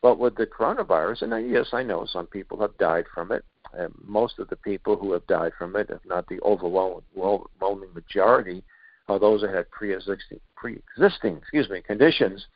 But 0.02 0.18
with 0.18 0.34
the 0.36 0.46
coronavirus, 0.46 1.22
and 1.22 1.50
yes, 1.50 1.68
I 1.72 1.82
know 1.82 2.06
some 2.06 2.26
people 2.26 2.60
have 2.60 2.76
died 2.76 3.06
from 3.14 3.32
it. 3.32 3.44
And 3.72 3.92
most 4.04 4.38
of 4.38 4.48
the 4.48 4.56
people 4.56 4.96
who 4.96 5.12
have 5.12 5.26
died 5.26 5.52
from 5.58 5.74
it, 5.76 5.88
if 5.90 6.04
not 6.04 6.28
the 6.28 6.40
overwhelming 6.42 7.94
majority, 7.94 8.62
are 9.08 9.18
those 9.18 9.42
that 9.42 9.54
had 9.54 9.70
pre-existing, 9.70 10.40
pre-existing 10.56 11.36
excuse 11.36 11.68
me, 11.68 11.82
conditions. 11.82 12.46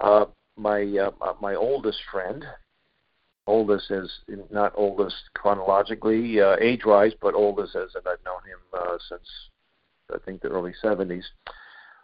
Uh, 0.00 0.26
my 0.56 0.82
uh, 0.98 1.32
my 1.40 1.54
oldest 1.54 1.98
friend, 2.10 2.44
oldest 3.46 3.90
is 3.90 4.10
not 4.50 4.72
oldest 4.76 5.16
chronologically, 5.34 6.40
uh, 6.40 6.56
age-wise, 6.60 7.12
but 7.20 7.34
oldest 7.34 7.74
as 7.76 7.90
I've 7.96 8.24
known 8.24 8.42
him 8.46 8.58
uh, 8.72 8.96
since 9.08 9.28
I 10.12 10.18
think 10.24 10.42
the 10.42 10.48
early 10.48 10.74
70s. 10.82 11.24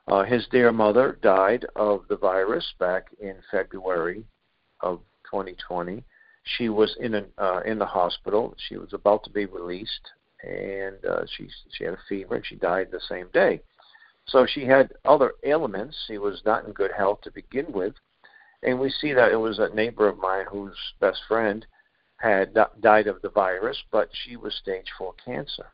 Uh, 0.09 0.25
his 0.25 0.47
dear 0.51 0.73
mother 0.73 1.19
died 1.23 1.67
of 1.77 2.03
the 2.09 2.17
virus 2.17 2.67
back 2.79 3.07
in 3.21 3.37
February 3.51 4.25
of 4.81 5.01
2020. 5.31 6.03
She 6.57 6.69
was 6.69 6.97
in 6.99 7.15
an, 7.15 7.27
uh, 7.39 7.61
in 7.65 7.79
the 7.79 7.87
hospital. 7.87 8.55
She 8.69 8.77
was 8.77 8.93
about 8.93 9.23
to 9.25 9.31
be 9.31 9.47
released, 9.47 10.11
and 10.43 11.05
uh, 11.05 11.23
she 11.37 11.49
she 11.73 11.85
had 11.85 11.95
a 11.95 11.99
fever, 12.09 12.37
and 12.37 12.47
she 12.47 12.57
died 12.57 12.89
the 12.91 13.01
same 13.09 13.29
day. 13.33 13.61
So 14.27 14.47
she 14.47 14.65
had 14.65 14.93
other 15.05 15.35
ailments. 15.45 15.97
She 16.07 16.19
was 16.19 16.43
not 16.45 16.65
in 16.65 16.73
good 16.73 16.93
health 16.97 17.21
to 17.23 17.31
begin 17.31 17.73
with, 17.73 17.95
and 18.63 18.79
we 18.79 18.91
see 18.91 19.13
that 19.13 19.33
it 19.33 19.37
was 19.37 19.59
a 19.59 19.75
neighbor 19.75 20.09
of 20.09 20.19
mine 20.19 20.47
whose 20.51 20.77
best 21.01 21.21
friend 21.27 21.67
had 22.19 22.55
died 22.81 23.07
of 23.07 23.23
the 23.23 23.31
virus, 23.31 23.83
but 23.91 24.11
she 24.13 24.37
was 24.37 24.55
stage 24.55 24.87
four 24.99 25.15
cancer, 25.25 25.67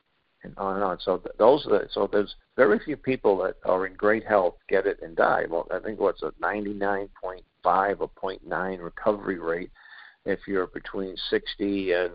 and 0.45 0.57
on 0.57 0.77
and 0.77 0.85
on. 0.85 0.99
So 1.01 1.19
th- 1.19 1.35
those 1.39 1.67
are 1.67 1.71
the, 1.71 1.89
so 1.91 2.09
there's 2.11 2.37
very 2.57 2.79
few 2.79 2.97
people 2.97 3.37
that 3.39 3.57
are 3.65 3.87
in 3.87 3.95
great 3.95 4.25
health 4.25 4.55
get 4.69 4.87
it 4.87 5.01
and 5.03 5.17
die. 5.17 5.45
Well, 5.49 5.67
I 5.73 5.81
think 5.81 5.99
what's 5.99 6.23
a 6.23 6.31
99.5 6.43 7.11
or 7.65 8.11
0.9 8.23 8.83
recovery 8.83 9.39
rate 9.39 9.71
if 10.25 10.41
you're 10.47 10.69
between 10.69 11.17
60 11.31 11.93
and 11.93 12.13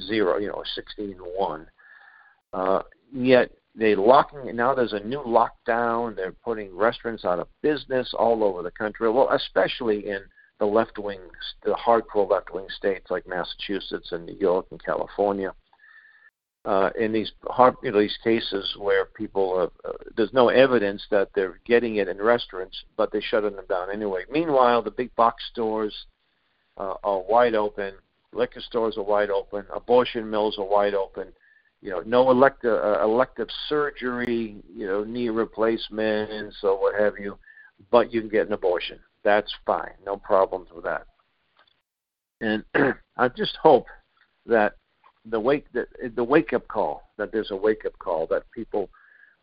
zero, 0.00 0.38
you 0.38 0.48
know, 0.48 0.62
60 0.74 1.12
and 1.12 1.20
one. 1.20 1.66
Uh, 2.52 2.82
yet 3.12 3.50
they 3.74 3.94
locking 3.94 4.54
now. 4.56 4.74
There's 4.74 4.92
a 4.92 5.00
new 5.00 5.20
lockdown. 5.20 6.16
They're 6.16 6.32
putting 6.32 6.76
restaurants 6.76 7.24
out 7.24 7.38
of 7.38 7.48
business 7.62 8.12
all 8.18 8.42
over 8.42 8.62
the 8.62 8.70
country. 8.70 9.10
Well, 9.10 9.30
especially 9.30 10.08
in 10.08 10.20
the 10.58 10.66
left 10.66 10.98
wing, 10.98 11.20
the 11.64 11.74
hardcore 11.74 12.28
left 12.28 12.52
wing 12.52 12.66
states 12.76 13.06
like 13.10 13.26
Massachusetts 13.28 14.10
and 14.12 14.26
New 14.26 14.36
York 14.36 14.66
and 14.70 14.82
California. 14.82 15.54
Uh, 16.64 16.90
in 16.98 17.12
these 17.12 17.32
hard, 17.44 17.74
you 17.82 17.92
know, 17.92 18.00
these 18.00 18.18
cases 18.22 18.76
where 18.78 19.06
people, 19.06 19.70
uh, 19.84 19.88
uh, 19.88 19.92
there's 20.16 20.32
no 20.32 20.48
evidence 20.48 21.02
that 21.10 21.30
they're 21.34 21.60
getting 21.64 21.96
it 21.96 22.08
in 22.08 22.20
restaurants, 22.20 22.76
but 22.96 23.10
they're 23.12 23.22
shutting 23.22 23.54
them 23.54 23.64
down 23.68 23.90
anyway. 23.90 24.22
Meanwhile, 24.30 24.82
the 24.82 24.90
big 24.90 25.14
box 25.14 25.42
stores 25.50 25.94
uh, 26.76 26.94
are 27.04 27.22
wide 27.22 27.54
open, 27.54 27.94
liquor 28.32 28.60
stores 28.60 28.98
are 28.98 29.04
wide 29.04 29.30
open, 29.30 29.64
abortion 29.74 30.28
mills 30.28 30.58
are 30.58 30.66
wide 30.66 30.94
open. 30.94 31.28
You 31.80 31.90
know, 31.90 32.00
no 32.00 32.30
elective 32.30 32.72
uh, 32.72 33.02
elective 33.02 33.48
surgery, 33.68 34.56
you 34.74 34.86
know, 34.86 35.04
knee 35.04 35.28
replacements 35.28 36.56
or 36.62 36.80
what 36.80 37.00
have 37.00 37.14
you, 37.18 37.38
but 37.90 38.12
you 38.12 38.20
can 38.20 38.30
get 38.30 38.46
an 38.48 38.52
abortion. 38.52 38.98
That's 39.22 39.52
fine, 39.64 39.92
no 40.04 40.16
problems 40.16 40.68
with 40.74 40.84
that. 40.84 41.06
And 42.40 42.64
I 43.16 43.28
just 43.28 43.56
hope 43.62 43.86
that 44.46 44.74
the 45.24 45.38
wake 45.38 45.66
the, 45.72 45.86
the 46.14 46.24
wake 46.24 46.52
up 46.52 46.66
call 46.68 47.02
that 47.16 47.32
there's 47.32 47.50
a 47.50 47.56
wake 47.56 47.84
up 47.84 47.98
call 47.98 48.26
that 48.28 48.50
people 48.52 48.88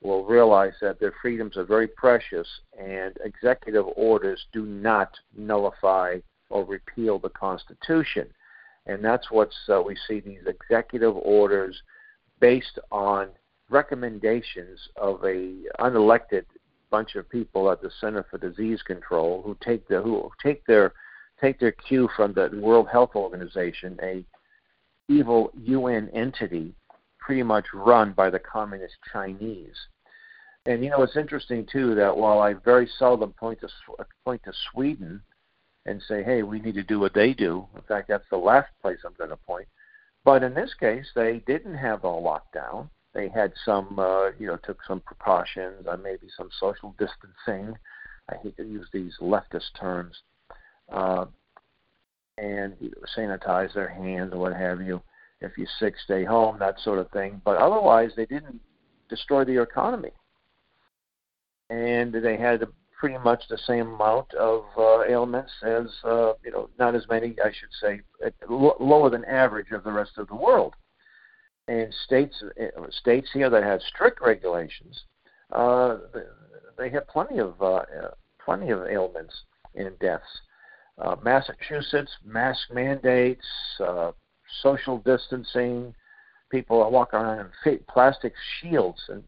will 0.01 0.25
realize 0.25 0.73
that 0.81 0.99
their 0.99 1.13
freedoms 1.21 1.57
are 1.57 1.63
very 1.63 1.87
precious 1.87 2.47
and 2.79 3.17
executive 3.23 3.85
orders 3.95 4.45
do 4.53 4.65
not 4.65 5.11
nullify 5.35 6.17
or 6.49 6.63
repeal 6.63 7.17
the 7.17 7.29
Constitution. 7.29 8.27
And 8.85 9.03
that's 9.03 9.31
what 9.31 9.49
uh, 9.67 9.81
we 9.81 9.97
see 10.07 10.19
these 10.19 10.41
executive 10.45 11.15
orders 11.15 11.81
based 12.45 12.77
on 12.91 13.29
recommendations 13.71 14.79
of 14.97 15.15
a 15.23 15.63
unelected 15.79 16.45
bunch 16.91 17.15
of 17.15 17.27
people 17.27 17.71
at 17.71 17.81
the 17.81 17.89
Center 17.99 18.23
for 18.29 18.37
Disease 18.37 18.83
Control 18.83 19.41
who 19.41 19.57
take 19.61 19.87
the 19.87 19.99
who 19.99 20.29
take 20.43 20.63
their 20.67 20.93
take 21.41 21.59
their 21.59 21.71
cue 21.71 22.07
from 22.15 22.33
the 22.33 22.51
World 22.61 22.87
Health 22.87 23.15
Organization, 23.15 23.97
a 24.03 24.23
evil 25.09 25.51
UN 25.59 26.07
entity 26.09 26.75
pretty 27.19 27.41
much 27.41 27.65
run 27.73 28.13
by 28.13 28.29
the 28.29 28.37
communist 28.37 28.93
Chinese. 29.11 29.79
And 30.67 30.83
you 30.83 30.91
know 30.91 31.01
it's 31.01 31.17
interesting 31.17 31.65
too 31.65 31.95
that 31.95 32.15
while 32.15 32.41
I 32.41 32.53
very 32.53 32.87
seldom 32.99 33.33
point 33.33 33.59
to 33.61 33.69
point 34.23 34.43
to 34.43 34.53
Sweden 34.71 35.19
and 35.87 35.99
say, 36.07 36.21
"Hey, 36.21 36.43
we 36.43 36.59
need 36.59 36.75
to 36.75 36.83
do 36.83 36.99
what 36.99 37.15
they 37.15 37.33
do." 37.33 37.67
In 37.75 37.81
fact, 37.81 38.07
that's 38.07 38.29
the 38.29 38.37
last 38.37 38.69
place 38.83 38.99
I'm 39.03 39.15
going 39.17 39.31
to 39.31 39.35
point. 39.35 39.67
But 40.25 40.43
in 40.43 40.55
this 40.55 40.73
case, 40.73 41.05
they 41.15 41.43
didn't 41.45 41.75
have 41.75 42.03
a 42.03 42.07
lockdown. 42.07 42.89
They 43.13 43.29
had 43.29 43.53
some, 43.63 43.97
uh, 43.99 44.31
you 44.39 44.47
know, 44.47 44.57
took 44.57 44.79
some 44.85 44.99
precautions, 45.01 45.87
uh, 45.87 45.95
maybe 45.95 46.27
some 46.35 46.49
social 46.59 46.95
distancing. 46.97 47.77
I 48.29 48.35
hate 48.41 48.57
to 48.57 48.63
use 48.63 48.87
these 48.91 49.13
leftist 49.21 49.79
terms. 49.79 50.17
Uh, 50.91 51.25
and 52.37 52.73
you 52.79 52.89
know, 52.89 53.03
sanitize 53.17 53.73
their 53.73 53.87
hands 53.87 54.33
or 54.33 54.39
what 54.39 54.53
have 54.53 54.81
you. 54.81 55.01
If 55.41 55.57
you're 55.57 55.67
sick, 55.79 55.95
stay 56.03 56.23
home, 56.23 56.57
that 56.59 56.79
sort 56.79 56.99
of 56.99 57.09
thing. 57.11 57.41
But 57.45 57.57
otherwise, 57.57 58.11
they 58.15 58.25
didn't 58.25 58.59
destroy 59.09 59.45
the 59.45 59.61
economy, 59.61 60.11
and 61.69 62.13
they 62.13 62.37
had 62.37 62.63
pretty 62.99 63.17
much 63.17 63.43
the 63.49 63.57
same 63.57 63.93
amount 63.93 64.33
of 64.33 64.63
uh, 64.77 65.03
ailments 65.03 65.51
as 65.63 65.87
uh, 66.03 66.33
you 66.43 66.51
know, 66.51 66.69
not 66.79 66.95
as 66.95 67.07
many, 67.09 67.35
I 67.43 67.51
should 67.51 67.69
say, 67.81 68.01
lower 68.49 69.09
than 69.09 69.25
average 69.25 69.71
of 69.71 69.83
the 69.83 69.91
rest 69.91 70.17
of 70.17 70.27
the 70.27 70.35
world. 70.35 70.73
And 71.67 71.93
states 72.05 72.35
uh, 72.61 72.81
states 72.91 73.29
here 73.33 73.49
that 73.49 73.63
have 73.63 73.81
strict 73.81 74.21
regulations, 74.21 75.03
uh, 75.51 75.97
they 76.77 76.89
have 76.89 77.07
plenty 77.07 77.39
of 77.39 77.59
uh, 77.61 77.81
plenty 78.43 78.69
of 78.69 78.85
ailments 78.85 79.33
and 79.75 79.97
deaths. 79.99 80.23
Uh, 80.97 81.15
Massachusetts, 81.23 82.11
mask 82.23 82.71
mandates, 82.71 83.45
uh, 83.85 84.11
social 84.61 84.99
distancing. 84.99 85.93
People 86.51 86.81
are 86.81 86.89
walking 86.89 87.19
around 87.19 87.49
in 87.65 87.79
plastic 87.89 88.33
shields, 88.61 89.01
and 89.09 89.23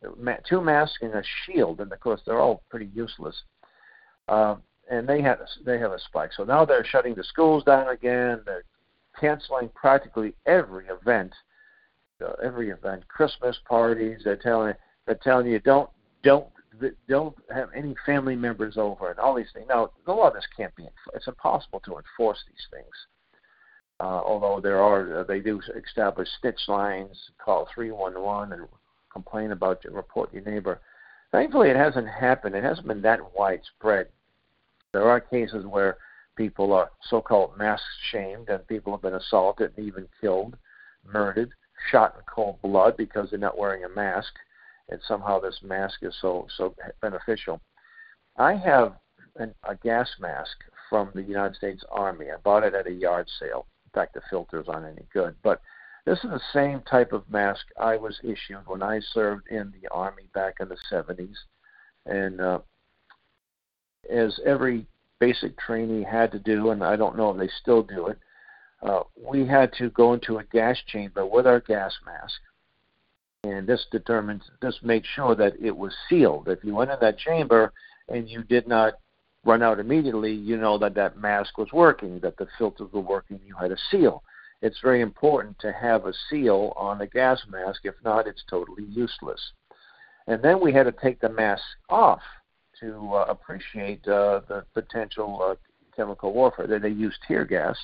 two 0.48 0.62
masks 0.62 0.98
and 1.02 1.14
a 1.14 1.24
shield, 1.46 1.82
and 1.82 1.92
of 1.92 2.00
course 2.00 2.22
they're 2.26 2.40
all 2.40 2.64
pretty 2.70 2.90
useless. 2.94 3.36
Uh, 4.28 4.56
and 4.90 5.08
they 5.08 5.22
had 5.22 5.40
they 5.66 5.78
have 5.80 5.92
a 5.92 6.00
spike. 6.00 6.32
So 6.36 6.44
now 6.44 6.66
they're 6.66 6.86
shutting 6.86 7.16
the 7.16 7.24
schools 7.24 7.64
down 7.64 7.90
again. 7.90 8.42
They're 8.46 8.64
canceling 9.20 9.70
practically 9.76 10.34
every 10.46 10.86
event, 10.88 11.34
uh, 12.24 12.34
every 12.44 12.70
event, 12.70 13.08
Christmas 13.08 13.58
parties. 13.68 14.22
They're 14.24 14.38
telling 14.38 14.74
they're 15.06 15.20
telling 15.22 15.48
you 15.48 15.60
don't 15.60 15.90
don't 16.24 16.48
don't 17.08 17.36
have 17.54 17.70
any 17.76 17.96
family 18.06 18.36
members 18.36 18.78
over 18.78 19.10
and 19.10 19.20
all 19.20 19.36
these 19.36 19.52
things. 19.54 19.66
Now, 19.68 19.92
a 20.06 20.12
lot 20.12 20.28
of 20.28 20.34
this 20.34 20.48
can't 20.56 20.76
be. 20.76 20.88
It's 21.14 21.28
impossible 21.28 21.82
to 21.82 21.98
enforce 21.98 22.40
these 22.48 22.68
things. 22.72 22.94
Uh, 24.00 24.22
although 24.24 24.62
there 24.62 24.80
are, 24.80 25.22
uh, 25.22 25.24
they 25.24 25.40
do 25.40 25.60
establish 25.76 26.28
stitch 26.38 26.60
lines. 26.68 27.18
Call 27.44 27.68
three 27.74 27.92
one 27.92 28.22
one 28.22 28.54
and 28.54 28.68
complain 29.12 29.52
about 29.52 29.84
report 29.86 30.32
your 30.32 30.44
neighbor. 30.44 30.80
Thankfully, 31.32 31.70
it 31.70 31.76
hasn't 31.76 32.08
happened. 32.08 32.56
It 32.56 32.64
hasn't 32.64 32.88
been 32.88 33.02
that 33.02 33.20
widespread. 33.36 34.08
There 34.98 35.12
are 35.12 35.22
cases 35.22 35.64
where 35.64 36.00
people 36.36 36.74
are 36.74 36.90
so-called 37.04 37.56
mask 37.56 37.84
shamed 38.10 38.50
and 38.50 38.66
people 38.66 38.92
have 38.94 39.04
been 39.04 39.14
assaulted 39.14 39.72
and 39.78 39.86
even 39.86 40.08
killed, 40.20 40.58
murdered, 41.06 41.52
shot 41.92 42.16
in 42.16 42.24
cold 42.26 42.60
blood 42.64 42.98
because 42.98 43.30
they're 43.30 43.38
not 43.38 43.60
wearing 43.60 43.84
a 43.84 43.90
mask 43.90 44.34
and 44.90 45.00
somehow 45.08 45.40
this 45.40 45.60
mask 45.62 46.00
is 46.02 46.16
so 46.20 46.48
so 46.58 46.74
beneficial. 47.00 47.62
I 48.38 48.56
have 48.56 48.96
an, 49.36 49.54
a 49.70 49.76
gas 49.76 50.10
mask 50.20 50.58
from 50.90 51.12
the 51.14 51.22
United 51.22 51.58
States 51.58 51.84
Army. 51.92 52.32
I 52.32 52.38
bought 52.38 52.64
it 52.64 52.74
at 52.74 52.88
a 52.88 52.92
yard 52.92 53.28
sale. 53.40 53.68
In 53.86 53.92
fact, 53.94 54.16
the 54.16 54.22
filters 54.32 54.66
aren't 54.68 54.98
any 54.98 55.06
good, 55.14 55.36
but 55.44 55.62
this 56.08 56.18
is 56.24 56.32
the 56.32 56.42
same 56.54 56.82
type 56.90 57.14
of 57.14 57.30
mask 57.30 57.68
I 57.80 57.98
was 57.98 58.20
issued 58.24 58.66
when 58.66 58.82
I 58.82 59.00
served 59.14 59.48
in 59.50 59.72
the 59.80 59.88
Army 59.92 60.24
back 60.34 60.56
in 60.60 60.70
the 60.70 60.78
70s. 60.92 61.36
And 62.08 62.42
uh, 62.42 62.60
as 64.10 64.40
every 64.46 64.86
basic 65.20 65.58
trainee 65.58 66.04
had 66.04 66.32
to 66.32 66.40
do, 66.40 66.72
and 66.72 66.84
I 66.84 66.96
don't 66.96 67.18
know 67.18 67.32
if 67.32 67.38
they 67.38 67.50
still 67.62 67.84
do 67.84 68.08
it, 68.08 68.18
uh, 68.84 69.02
we 69.16 69.46
had 69.46 69.74
to 69.74 69.90
go 69.90 70.14
into 70.14 70.38
a 70.38 70.44
gas 70.44 70.78
chamber 70.88 71.26
with 71.26 71.48
our 71.48 71.60
gas 71.60 71.94
mask 72.06 72.40
and 73.44 73.68
this 73.68 73.86
determines 73.92 74.44
this 74.62 74.78
made 74.84 75.06
sure 75.16 75.36
that 75.36 75.54
it 75.60 75.76
was 75.76 75.94
sealed. 76.10 76.48
If 76.48 76.64
you 76.64 76.76
went 76.76 76.92
in 76.92 76.98
that 77.02 77.18
chamber 77.18 77.72
and 78.10 78.30
you 78.30 78.44
did 78.44 78.68
not 78.68 78.96
run 79.46 79.62
out 79.62 79.80
immediately, 79.80 80.34
you 80.34 80.58
know 80.58 80.78
that 80.80 80.96
that 80.96 81.18
mask 81.18 81.58
was 81.58 81.72
working, 81.72 82.20
that 82.22 82.38
the 82.38 82.48
filters 82.58 82.92
were 82.92 83.02
working. 83.02 83.40
You 83.46 83.56
had 83.56 83.72
a 83.72 83.78
seal. 83.92 84.24
It's 84.62 84.80
very 84.82 85.02
important 85.02 85.58
to 85.60 85.72
have 85.72 86.06
a 86.06 86.14
seal 86.30 86.74
on 86.76 87.02
a 87.02 87.08
gas 87.08 87.42
mask. 87.50 87.82
If 87.84 87.96
not, 88.04 88.28
it's 88.28 88.44
totally 88.50 88.86
useless. 88.86 89.52
And 90.26 90.42
then 90.42 90.60
we 90.60 90.74
had 90.74 90.84
to 90.84 90.92
take 90.92 91.22
the 91.22 91.30
mask 91.30 91.64
off 91.90 92.22
to 92.80 93.14
uh, 93.14 93.26
appreciate 93.30 94.08
uh, 94.08 94.42
the 94.48 94.66
potential 94.74 95.40
uh, 95.42 95.56
chemical 95.96 96.34
warfare. 96.34 96.68
They, 96.68 96.80
they 96.80 96.90
used 96.90 97.18
tear 97.28 97.46
gas, 97.46 97.78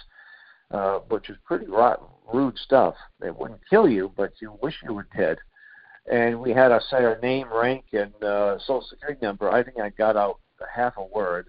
uh, 0.71 0.99
which 1.09 1.29
is 1.29 1.37
pretty 1.45 1.67
rotten, 1.67 2.07
rude 2.33 2.57
stuff. 2.57 2.95
It 3.21 3.37
wouldn't 3.37 3.61
kill 3.69 3.87
you, 3.87 4.11
but 4.15 4.33
you 4.39 4.57
wish 4.61 4.75
you 4.83 4.93
were 4.93 5.07
dead 5.15 5.37
and 6.11 6.39
we 6.39 6.51
had 6.51 6.69
to 6.69 6.81
say 6.89 6.97
our 6.97 7.19
name, 7.21 7.47
rank, 7.53 7.85
and 7.93 8.13
uh, 8.23 8.59
social 8.59 8.85
security 8.89 9.25
number. 9.25 9.49
I 9.49 9.63
think 9.63 9.79
I 9.79 9.89
got 9.89 10.17
out 10.17 10.39
half 10.73 10.97
a 10.97 11.03
word, 11.03 11.47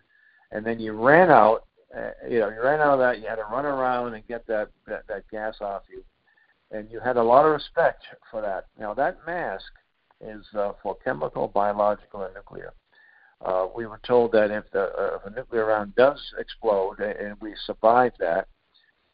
and 0.52 0.64
then 0.64 0.78
you 0.78 0.92
ran 0.92 1.30
out. 1.30 1.64
Uh, 1.96 2.11
you 2.28 2.40
know, 2.40 2.48
you 2.48 2.62
ran 2.62 2.80
out 2.80 2.94
of 2.94 2.98
that. 3.00 3.20
You 3.20 3.28
had 3.28 3.37
to 3.37 3.44
run 3.44 3.64
around 3.64 4.14
and 4.14 4.26
get 4.26 4.46
that, 4.46 4.68
that 4.87 5.07
that 5.09 5.28
gas 5.30 5.57
off 5.61 5.83
you, 5.90 6.04
and 6.70 6.90
you 6.90 7.00
had 7.00 7.16
a 7.16 7.22
lot 7.22 7.44
of 7.44 7.52
respect 7.52 8.04
for 8.30 8.40
that. 8.42 8.66
Now 8.78 8.94
that 8.94 9.18
mask 9.26 9.64
is 10.20 10.44
uh, 10.57 10.72
for 10.83 10.96
chemical, 11.04 11.48
biological, 11.48 12.22
and 12.22 12.35
nuclear. 12.35 12.72
Uh, 13.44 13.66
we 13.76 13.87
were 13.87 14.00
told 14.07 14.33
that 14.33 14.50
if, 14.50 14.64
the, 14.72 14.85
uh, 14.98 15.16
if 15.16 15.24
a 15.26 15.30
nuclear 15.37 15.66
round 15.66 15.94
does 15.94 16.20
explode 16.38 17.00
and 17.00 17.37
we 17.40 17.54
survive 17.66 18.12
that, 18.18 18.48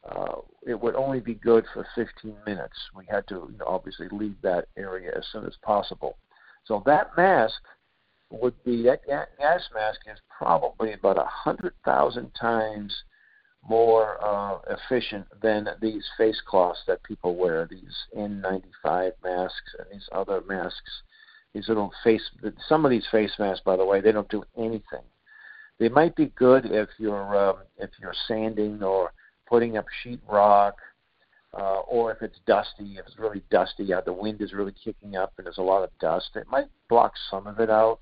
uh, 0.09 0.37
it 0.67 0.81
would 0.81 0.95
only 0.95 1.21
be 1.21 1.35
good 1.35 1.65
for 1.75 1.87
15 1.95 2.35
minutes. 2.47 2.77
We 2.95 3.05
had 3.11 3.27
to 3.29 3.49
you 3.51 3.59
know, 3.59 3.67
obviously 3.67 4.09
leave 4.13 4.37
that 4.43 4.69
area 4.77 5.13
as 5.17 5.25
soon 5.33 5.45
as 5.47 5.57
possible. 5.63 6.17
So 6.65 6.83
that 6.87 7.11
mask 7.17 7.61
would 8.31 8.63
be 8.65 8.85
that 8.85 9.07
gas 9.07 9.69
mask 9.75 10.01
is 10.11 10.19
probably 10.37 10.93
about 10.93 11.19
hundred 11.27 11.75
thousand 11.85 12.31
times 12.41 12.95
more 13.69 14.25
uh, 14.25 14.59
efficient 14.71 15.27
than 15.43 15.69
these 15.83 16.09
face 16.17 16.41
cloths 16.47 16.81
that 16.87 17.03
people 17.03 17.37
wear, 17.37 17.69
these 17.71 17.95
N95 18.17 19.13
masks 19.23 19.75
and 19.79 19.87
these 19.93 20.09
other 20.13 20.41
masks. 20.49 21.03
These 21.55 21.69
little 21.69 21.93
face, 22.05 22.23
some 22.69 22.85
of 22.85 22.91
these 22.91 23.07
face 23.11 23.33
masks, 23.39 23.63
by 23.65 23.77
the 23.77 23.85
way, 23.85 24.01
they 24.01 24.13
don't 24.13 24.29
do 24.29 24.45
anything. 24.57 25.03
They 25.79 25.89
might 25.89 26.15
be 26.15 26.27
good 26.37 26.67
if 26.67 26.89
you're 26.99 27.37
um, 27.37 27.57
if 27.79 27.91
you're 28.01 28.15
sanding 28.29 28.83
or 28.83 29.13
putting 29.49 29.77
up 29.77 29.87
sheetrock, 30.05 30.75
uh, 31.55 31.81
or 31.81 32.13
if 32.13 32.23
it's 32.23 32.39
dusty, 32.47 32.99
if 32.99 33.07
it's 33.07 33.19
really 33.19 33.43
dusty, 33.51 33.85
yeah, 33.85 34.01
the 34.01 34.13
wind 34.13 34.41
is 34.41 34.53
really 34.53 34.75
kicking 34.85 35.17
up 35.17 35.33
and 35.37 35.47
there's 35.47 35.59
a 35.59 35.63
lot 35.63 35.83
of 35.83 35.91
dust, 35.99 36.31
it 36.37 36.47
might 36.49 36.69
block 36.89 37.15
some 37.31 37.47
of 37.47 37.59
it 37.59 37.71
out. 37.71 37.99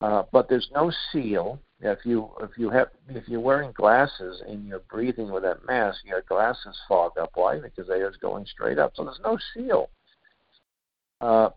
Uh, 0.00 0.22
but 0.32 0.48
there's 0.48 0.70
no 0.72 0.90
seal, 1.12 1.60
if 1.82 1.98
you 2.04 2.30
if 2.40 2.50
you 2.56 2.70
have 2.70 2.88
if 3.08 3.28
you're 3.28 3.40
wearing 3.40 3.72
glasses 3.72 4.42
and 4.46 4.66
you're 4.66 4.82
breathing 4.90 5.30
with 5.30 5.42
that 5.42 5.66
mask, 5.66 5.98
your 6.04 6.22
glasses 6.22 6.78
fog 6.88 7.12
up. 7.20 7.30
Why? 7.34 7.58
Because 7.58 7.90
air 7.90 8.08
is 8.08 8.16
going 8.16 8.46
straight 8.46 8.78
up, 8.78 8.92
so 8.94 9.04
there's 9.04 9.20
no 9.22 9.38
seal. 9.54 9.90
Uh, 11.20 11.50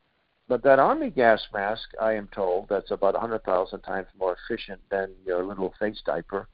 but 0.47 0.63
that 0.63 0.79
army 0.79 1.09
gas 1.09 1.41
mask, 1.53 1.89
I 2.01 2.13
am 2.13 2.27
told, 2.33 2.67
that's 2.69 2.91
about 2.91 3.13
100,000 3.13 3.81
times 3.81 4.07
more 4.17 4.35
efficient 4.45 4.81
than 4.89 5.11
your 5.25 5.43
little 5.43 5.73
face 5.79 6.01
diaper 6.05 6.47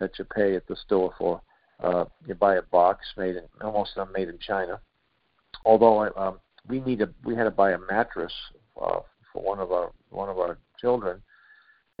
that 0.00 0.18
you 0.18 0.24
pay 0.24 0.56
at 0.56 0.66
the 0.66 0.76
store 0.76 1.14
for. 1.18 1.40
Uh, 1.82 2.04
you 2.26 2.34
buy 2.34 2.56
a 2.56 2.62
box 2.62 3.06
made 3.16 3.36
in 3.36 3.44
almost 3.62 3.96
made 4.12 4.28
in 4.28 4.38
China. 4.38 4.80
Although 5.64 6.12
um, 6.16 6.40
we 6.68 6.80
need 6.80 7.00
a, 7.00 7.08
we 7.24 7.36
had 7.36 7.44
to 7.44 7.50
buy 7.52 7.72
a 7.72 7.78
mattress 7.78 8.32
uh, 8.80 9.00
for 9.32 9.42
one 9.42 9.60
of 9.60 9.70
our 9.70 9.92
one 10.10 10.28
of 10.28 10.38
our 10.38 10.58
children, 10.80 11.22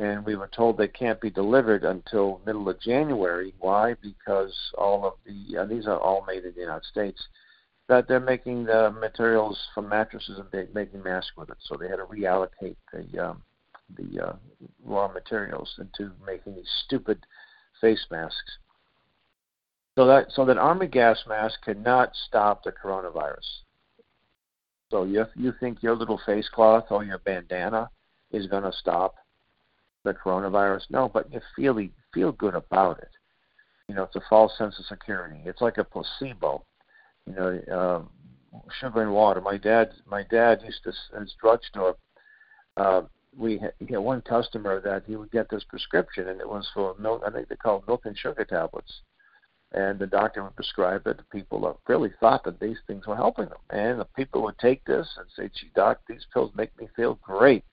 and 0.00 0.24
we 0.24 0.34
were 0.34 0.48
told 0.48 0.76
they 0.76 0.88
can't 0.88 1.20
be 1.20 1.30
delivered 1.30 1.84
until 1.84 2.40
middle 2.44 2.68
of 2.68 2.80
January. 2.80 3.54
Why? 3.60 3.94
Because 4.02 4.52
all 4.76 5.06
of 5.06 5.14
the 5.24 5.58
uh, 5.58 5.64
these 5.66 5.86
are 5.86 5.98
all 5.98 6.24
made 6.26 6.44
in 6.44 6.54
the 6.54 6.60
United 6.60 6.84
States 6.84 7.22
that 7.88 8.06
they're 8.06 8.20
making 8.20 8.64
the 8.64 8.90
materials 9.00 9.58
from 9.74 9.88
mattresses 9.88 10.38
and 10.38 10.46
they're 10.52 10.68
making 10.74 11.02
masks 11.02 11.32
with 11.36 11.48
it. 11.50 11.56
So 11.60 11.76
they 11.76 11.88
had 11.88 11.96
to 11.96 12.04
reallocate 12.04 12.76
the 12.92 13.28
um, 13.28 13.42
the 13.96 14.28
uh, 14.28 14.32
raw 14.84 15.08
materials 15.08 15.74
into 15.78 16.12
making 16.24 16.54
these 16.54 16.70
stupid 16.84 17.18
face 17.80 18.04
masks. 18.10 18.58
So 19.96 20.06
that 20.06 20.26
so 20.30 20.44
that 20.44 20.58
army 20.58 20.86
gas 20.86 21.18
mask 21.26 21.62
cannot 21.64 22.12
stop 22.26 22.62
the 22.62 22.72
coronavirus. 22.72 23.62
So 24.90 25.04
you 25.04 25.24
you 25.34 25.54
think 25.58 25.82
your 25.82 25.96
little 25.96 26.20
face 26.26 26.48
cloth 26.48 26.86
or 26.90 27.04
your 27.04 27.18
bandana 27.18 27.88
is 28.30 28.46
going 28.46 28.64
to 28.64 28.72
stop 28.72 29.14
the 30.04 30.12
coronavirus? 30.12 30.82
No, 30.90 31.08
but 31.08 31.32
you 31.32 31.40
feel 31.56 31.80
feel 32.12 32.32
good 32.32 32.54
about 32.54 32.98
it. 32.98 33.10
You 33.88 33.94
know, 33.94 34.02
it's 34.02 34.16
a 34.16 34.22
false 34.28 34.52
sense 34.58 34.78
of 34.78 34.84
security. 34.84 35.40
It's 35.46 35.62
like 35.62 35.78
a 35.78 35.84
placebo 35.84 36.64
you 37.28 37.34
know, 37.34 37.60
uh, 37.70 38.60
sugar 38.80 39.02
and 39.02 39.12
water. 39.12 39.40
My 39.40 39.56
dad, 39.56 39.90
my 40.06 40.24
dad 40.30 40.60
used 40.64 40.82
to 40.84 40.92
his 41.18 41.34
drugstore. 41.40 41.96
Uh, 42.76 43.02
we 43.36 43.58
had, 43.58 43.72
he 43.78 43.92
had 43.92 43.98
one 43.98 44.22
customer 44.22 44.80
that 44.80 45.04
he 45.06 45.16
would 45.16 45.30
get 45.30 45.50
this 45.50 45.64
prescription, 45.64 46.28
and 46.28 46.40
it 46.40 46.48
was 46.48 46.68
for 46.74 46.94
milk. 46.98 47.22
I 47.26 47.30
think 47.30 47.48
they 47.48 47.56
call 47.56 47.78
it 47.78 47.86
milk 47.86 48.02
and 48.04 48.16
sugar 48.16 48.44
tablets. 48.44 48.92
And 49.72 49.98
the 49.98 50.06
doctor 50.06 50.42
would 50.42 50.56
prescribe 50.56 51.06
it. 51.06 51.20
People 51.30 51.78
really 51.86 52.12
thought 52.20 52.42
that 52.44 52.58
these 52.58 52.78
things 52.86 53.06
were 53.06 53.16
helping 53.16 53.46
them, 53.50 53.58
and 53.68 54.00
the 54.00 54.06
people 54.16 54.42
would 54.42 54.58
take 54.58 54.82
this 54.84 55.06
and 55.18 55.26
say, 55.36 55.50
"Gee, 55.54 55.70
doc, 55.74 56.00
these 56.08 56.26
pills 56.32 56.52
make 56.54 56.76
me 56.80 56.88
feel 56.96 57.16
great." 57.16 57.64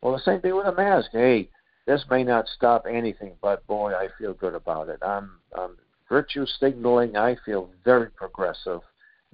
Well, 0.00 0.12
the 0.12 0.20
same 0.20 0.40
thing 0.40 0.54
with 0.54 0.66
a 0.66 0.72
mask. 0.72 1.10
Hey, 1.10 1.50
this 1.86 2.04
may 2.08 2.22
not 2.22 2.46
stop 2.46 2.86
anything, 2.88 3.34
but 3.42 3.66
boy, 3.66 3.92
I 3.92 4.08
feel 4.18 4.34
good 4.34 4.54
about 4.54 4.88
it. 4.88 5.00
I'm, 5.02 5.40
I'm 5.52 5.78
virtue 6.08 6.46
signaling. 6.46 7.16
I 7.16 7.36
feel 7.44 7.70
very 7.84 8.10
progressive 8.10 8.82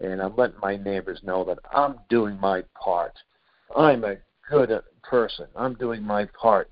and 0.01 0.21
I'm 0.23 0.37
letting 0.37 0.61
my 0.61 0.77
neighbors 0.77 1.21
know 1.23 1.45
that 1.45 1.59
I'm 1.73 1.97
doing 2.09 2.39
my 2.41 2.63
part. 2.81 3.15
I'm 3.77 4.05
a 4.05 4.17
good 4.49 4.71
person. 5.03 5.47
I'm 5.57 5.75
doing 5.75 6.03
my 6.03 6.27
part 6.41 6.71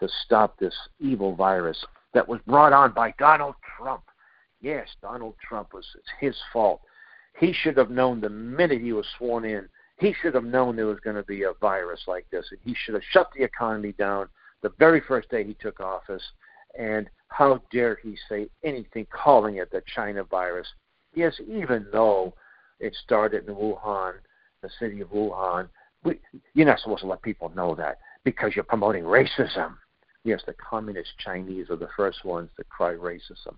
to 0.00 0.08
stop 0.24 0.58
this 0.58 0.74
evil 1.00 1.34
virus 1.34 1.82
that 2.14 2.28
was 2.28 2.40
brought 2.46 2.72
on 2.72 2.92
by 2.92 3.14
Donald 3.18 3.54
Trump. 3.76 4.02
Yes, 4.60 4.88
Donald 5.02 5.34
Trump 5.46 5.72
was 5.72 5.86
it's 5.94 6.08
his 6.20 6.36
fault. 6.52 6.80
He 7.38 7.52
should 7.52 7.76
have 7.76 7.90
known 7.90 8.20
the 8.20 8.30
minute 8.30 8.80
he 8.80 8.92
was 8.92 9.06
sworn 9.18 9.44
in. 9.44 9.68
He 9.98 10.14
should 10.20 10.34
have 10.34 10.44
known 10.44 10.76
there 10.76 10.86
was 10.86 11.00
going 11.00 11.16
to 11.16 11.22
be 11.22 11.42
a 11.42 11.52
virus 11.60 12.02
like 12.06 12.26
this, 12.30 12.46
and 12.50 12.60
he 12.62 12.74
should 12.74 12.94
have 12.94 13.02
shut 13.10 13.30
the 13.36 13.44
economy 13.44 13.92
down 13.92 14.28
the 14.62 14.72
very 14.78 15.00
first 15.00 15.30
day 15.30 15.44
he 15.44 15.54
took 15.54 15.80
office. 15.80 16.22
And 16.78 17.08
how 17.28 17.62
dare 17.72 17.98
he 18.02 18.16
say 18.28 18.48
anything 18.64 19.06
calling 19.10 19.56
it 19.56 19.70
the 19.70 19.82
China 19.94 20.24
virus? 20.24 20.68
Yes, 21.14 21.34
even 21.46 21.86
though 21.92 22.34
it 22.80 22.94
started 23.04 23.48
in 23.48 23.54
Wuhan, 23.54 24.14
the 24.62 24.70
city 24.78 25.00
of 25.00 25.08
Wuhan. 25.08 25.68
We, 26.04 26.20
you're 26.54 26.66
not 26.66 26.80
supposed 26.80 27.02
to 27.02 27.08
let 27.08 27.22
people 27.22 27.50
know 27.54 27.74
that 27.74 27.98
because 28.24 28.54
you're 28.54 28.64
promoting 28.64 29.04
racism. 29.04 29.76
Yes, 30.24 30.42
the 30.46 30.54
communist 30.54 31.10
Chinese 31.18 31.70
are 31.70 31.76
the 31.76 31.88
first 31.96 32.24
ones 32.24 32.50
to 32.56 32.64
cry 32.64 32.92
racism. 32.92 33.54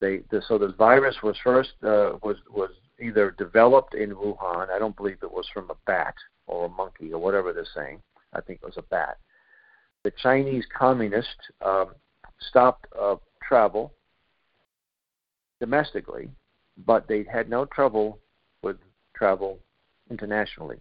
They, 0.00 0.20
the, 0.30 0.42
so 0.46 0.58
the 0.58 0.72
virus 0.72 1.16
was 1.22 1.36
first 1.42 1.70
uh, 1.82 2.12
was 2.22 2.36
was 2.50 2.70
either 3.00 3.32
developed 3.32 3.94
in 3.94 4.10
Wuhan. 4.10 4.70
I 4.70 4.78
don't 4.78 4.96
believe 4.96 5.18
it 5.22 5.30
was 5.30 5.46
from 5.52 5.70
a 5.70 5.76
bat 5.86 6.14
or 6.46 6.66
a 6.66 6.68
monkey 6.68 7.12
or 7.12 7.20
whatever 7.20 7.52
they're 7.52 7.66
saying. 7.74 8.00
I 8.32 8.40
think 8.40 8.60
it 8.62 8.66
was 8.66 8.76
a 8.76 8.82
bat. 8.82 9.18
The 10.04 10.12
Chinese 10.22 10.64
communists 10.76 11.32
um, 11.64 11.94
stopped 12.40 12.86
uh, 12.98 13.16
travel 13.46 13.92
domestically 15.60 16.28
but 16.86 17.08
they 17.08 17.24
had 17.24 17.48
no 17.48 17.64
trouble 17.64 18.18
with 18.62 18.76
travel 19.14 19.58
internationally. 20.10 20.78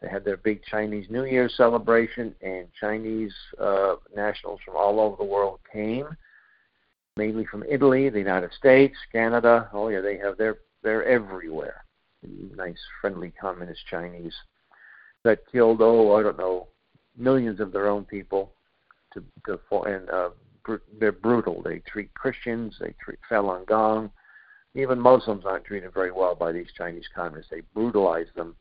They 0.00 0.08
had 0.08 0.24
their 0.24 0.36
big 0.36 0.62
Chinese 0.64 1.06
New 1.10 1.24
Year 1.24 1.48
celebration, 1.48 2.34
and 2.40 2.68
Chinese 2.78 3.34
uh, 3.60 3.96
nationals 4.14 4.60
from 4.64 4.76
all 4.76 5.00
over 5.00 5.16
the 5.16 5.24
world 5.24 5.58
came, 5.72 6.06
mainly 7.16 7.44
from 7.46 7.64
Italy, 7.68 8.08
the 8.08 8.18
United 8.18 8.52
States, 8.52 8.96
Canada. 9.10 9.68
Oh 9.72 9.88
yeah, 9.88 10.00
they 10.00 10.16
have 10.18 10.38
their 10.38 10.58
they're 10.82 11.04
everywhere. 11.04 11.84
Nice, 12.56 12.78
friendly 13.00 13.32
communist 13.40 13.80
Chinese 13.90 14.34
that 15.24 15.40
killed 15.50 15.80
oh 15.80 16.14
I 16.14 16.22
don't 16.22 16.38
know 16.38 16.68
millions 17.16 17.58
of 17.60 17.72
their 17.72 17.88
own 17.88 18.04
people. 18.04 18.52
To, 19.14 19.24
to 19.46 19.58
and 19.82 20.08
uh, 20.10 20.30
br- 20.64 20.76
they're 21.00 21.12
brutal. 21.12 21.62
They 21.62 21.80
treat 21.80 22.12
Christians. 22.14 22.76
They 22.78 22.94
treat 23.02 23.18
Falun 23.28 23.66
Gong 23.66 24.12
even 24.74 25.00
Muslims 25.00 25.44
aren't 25.44 25.64
treated 25.64 25.92
very 25.92 26.12
well 26.12 26.34
by 26.34 26.52
these 26.52 26.68
Chinese 26.76 27.08
communists. 27.14 27.50
They 27.50 27.62
brutalize 27.74 28.28
them. 28.36 28.56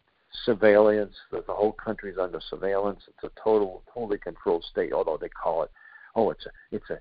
Surveillance, 0.45 1.15
the, 1.31 1.43
the 1.47 1.53
whole 1.53 1.71
country's 1.71 2.17
under 2.17 2.39
surveillance. 2.49 3.01
It's 3.07 3.23
a 3.23 3.41
total, 3.41 3.81
totally 3.93 4.17
controlled 4.17 4.63
state. 4.69 4.93
Although 4.93 5.17
they 5.19 5.29
call 5.29 5.63
it, 5.63 5.71
oh, 6.15 6.31
it's 6.31 6.45
a, 6.45 6.49
it's 6.71 6.89
a, 6.89 6.99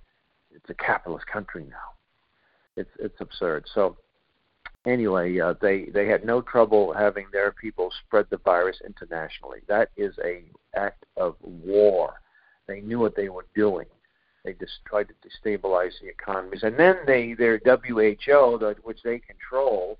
it's 0.55 0.71
a 0.71 0.75
capitalist 0.75 1.27
country 1.27 1.65
now. 1.69 1.97
It's 2.77 2.91
it's 2.99 3.21
absurd. 3.21 3.65
So 3.75 3.97
anyway, 4.87 5.39
uh, 5.39 5.55
they 5.61 5.87
they 5.87 6.07
had 6.07 6.25
no 6.25 6.41
trouble 6.41 6.93
having 6.93 7.27
their 7.33 7.53
people 7.53 7.91
spread 8.07 8.27
the 8.31 8.39
virus 8.39 8.79
internationally. 8.85 9.61
That 9.69 9.91
is 9.97 10.15
a 10.25 10.45
act 10.77 11.05
of 11.17 11.37
war. 11.43 12.21
They 12.67 12.81
knew 12.81 12.99
what 12.99 13.17
they 13.17 13.29
were 13.29 13.47
doing. 13.55 13.87
They 14.47 14.53
just 14.53 14.85
tried 14.87 15.09
to 15.09 15.15
destabilize 15.27 16.01
the 16.01 16.09
economies, 16.09 16.63
and 16.63 16.79
then 16.79 16.99
they 17.05 17.35
their 17.35 17.59
WHO, 17.65 18.59
the, 18.59 18.77
which 18.85 19.03
they 19.03 19.19
control, 19.19 19.99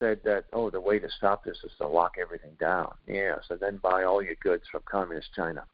said 0.00 0.18
that 0.24 0.46
oh 0.52 0.70
the 0.70 0.80
way 0.80 0.98
to 0.98 1.08
stop 1.08 1.44
this 1.44 1.58
is 1.62 1.70
to 1.78 1.86
lock 1.86 2.16
everything 2.20 2.56
down. 2.58 2.92
Yes, 3.06 3.44
and 3.48 3.60
then 3.60 3.76
buy 3.76 4.02
all 4.02 4.20
your 4.20 4.34
goods 4.42 4.64
from 4.72 4.82
communist 4.90 5.28
China. 5.36 5.64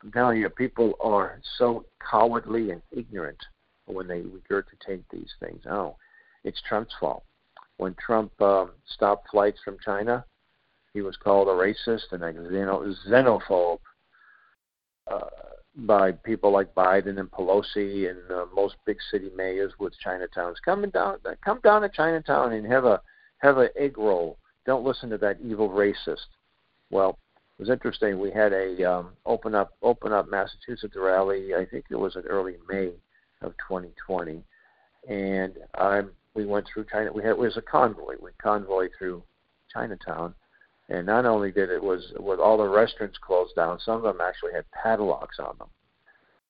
I'm 0.00 0.12
telling 0.12 0.38
you, 0.38 0.48
people 0.48 0.94
are 1.00 1.40
so 1.58 1.84
cowardly 2.08 2.70
and 2.70 2.82
ignorant 2.92 3.38
when 3.86 4.06
they 4.06 4.20
regurgitate 4.20 5.02
these 5.10 5.30
things. 5.40 5.62
Oh, 5.68 5.96
it's 6.44 6.62
Trump's 6.68 6.94
fault. 7.00 7.24
When 7.78 7.96
Trump 8.04 8.30
um, 8.40 8.70
stopped 8.86 9.28
flights 9.32 9.58
from 9.64 9.76
China, 9.84 10.24
he 10.94 11.02
was 11.02 11.16
called 11.16 11.48
a 11.48 11.50
racist 11.50 12.12
and 12.12 12.22
a 12.22 12.32
xenophobe. 13.08 13.80
Uh, 15.10 15.18
by 15.74 16.12
people 16.12 16.52
like 16.52 16.74
Biden 16.74 17.18
and 17.18 17.30
Pelosi 17.30 18.10
and 18.10 18.30
uh, 18.30 18.44
most 18.54 18.76
big 18.84 18.98
city 19.10 19.30
mayors 19.34 19.72
with 19.78 19.94
Chinatowns. 20.04 20.56
Come 20.64 20.88
down, 20.90 21.18
come 21.44 21.60
down 21.64 21.82
to 21.82 21.88
Chinatown 21.88 22.52
and 22.52 22.66
have 22.66 22.84
a 22.84 23.00
have 23.38 23.58
an 23.58 23.68
egg 23.76 23.98
roll. 23.98 24.38
Don't 24.66 24.84
listen 24.84 25.10
to 25.10 25.18
that 25.18 25.38
evil 25.42 25.68
racist. 25.68 26.28
Well, 26.90 27.18
it 27.58 27.62
was 27.62 27.70
interesting. 27.70 28.18
We 28.18 28.30
had 28.30 28.52
a 28.52 28.84
um, 28.84 29.10
open 29.24 29.54
up 29.54 29.72
open 29.82 30.12
up 30.12 30.28
Massachusetts 30.28 30.96
rally. 30.96 31.54
I 31.54 31.64
think 31.64 31.86
it 31.90 31.96
was 31.96 32.16
in 32.16 32.22
early 32.22 32.56
May 32.68 32.92
of 33.40 33.52
2020, 33.68 34.44
and 35.08 35.54
um, 35.78 36.10
we 36.34 36.44
went 36.44 36.66
through 36.72 36.86
China. 36.92 37.12
We 37.12 37.22
had 37.22 37.30
it 37.30 37.38
was 37.38 37.56
a 37.56 37.62
convoy. 37.62 38.16
We 38.20 38.30
convoy 38.42 38.88
through 38.98 39.22
Chinatown, 39.72 40.34
and 40.88 41.06
not 41.06 41.24
only 41.24 41.52
did 41.52 41.70
it 41.70 41.82
was 41.82 42.12
with 42.18 42.40
all 42.40 42.58
the 42.58 42.68
restaurants 42.68 43.18
closed 43.18 43.54
down, 43.54 43.78
some 43.80 43.96
of 43.96 44.02
them 44.02 44.20
actually 44.20 44.52
had 44.52 44.64
padlocks 44.72 45.38
on 45.38 45.56
them. 45.58 45.68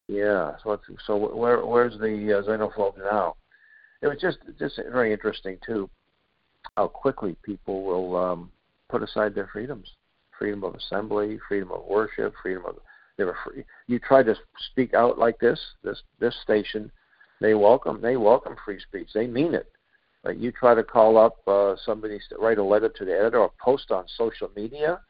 Yeah. 0.09 0.57
So 0.62 0.79
so 1.07 1.16
where 1.16 1.64
where's 1.64 1.99
the 1.99 2.38
uh, 2.38 2.42
xenophobes 2.42 2.99
now? 2.99 3.37
It 4.03 4.09
was 4.09 4.18
just 4.21 4.38
just 4.59 4.81
very 4.90 5.12
interesting 5.12 5.59
too, 5.64 5.88
how 6.77 6.88
quickly 6.88 7.37
people 7.42 7.85
will 7.85 8.16
um, 8.16 8.51
put 8.88 9.03
aside 9.03 9.35
their 9.35 9.49
freedoms, 9.53 9.88
freedom 10.38 10.64
of 10.64 10.75
assembly, 10.75 11.38
freedom 11.49 11.71
of 11.71 11.85
worship, 11.87 12.35
freedom 12.42 12.64
of 12.66 12.77
they 13.16 13.25
were 13.25 13.37
free. 13.45 13.64
You 13.87 13.99
try 13.99 14.23
to 14.23 14.35
speak 14.71 14.95
out 14.95 15.18
like 15.18 15.38
this, 15.38 15.61
this 15.85 16.03
this 16.18 16.35
station, 16.42 16.90
they 17.40 17.55
welcome 17.55 18.01
they 18.01 18.16
welcome 18.16 18.57
free 18.64 18.81
speech. 18.81 19.11
They 19.14 19.27
mean 19.27 19.55
it. 19.55 19.71
Like 20.25 20.39
you 20.39 20.53
try 20.53 20.75
to 20.75 20.85
call 20.85 21.19
up 21.19 21.37
uh, 21.49 21.75
somebody, 21.85 22.21
write 22.39 22.59
a 22.59 22.65
letter 22.65 22.89
to 22.89 23.05
the 23.05 23.13
editor, 23.13 23.39
or 23.39 23.51
post 23.63 23.91
on 23.91 24.05
social 24.17 24.51
media 24.55 25.01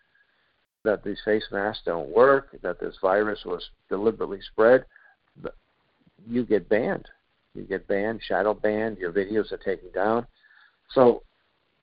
that 0.85 1.05
these 1.05 1.21
face 1.25 1.45
masks 1.53 1.83
don't 1.85 2.09
work, 2.09 2.57
that 2.63 2.81
this 2.81 2.97
virus 3.01 3.41
was 3.45 3.63
deliberately 3.89 4.41
spread. 4.53 4.85
you 6.27 6.45
get 6.45 6.69
banned. 6.69 7.09
You 7.55 7.65
get 7.65 7.87
banned, 7.87 8.21
shadow 8.27 8.55
banned. 8.55 8.99
Your 8.99 9.13
videos 9.13 9.53
are 9.53 9.59
taken 9.59 9.91
down. 9.93 10.27
So 10.95 11.23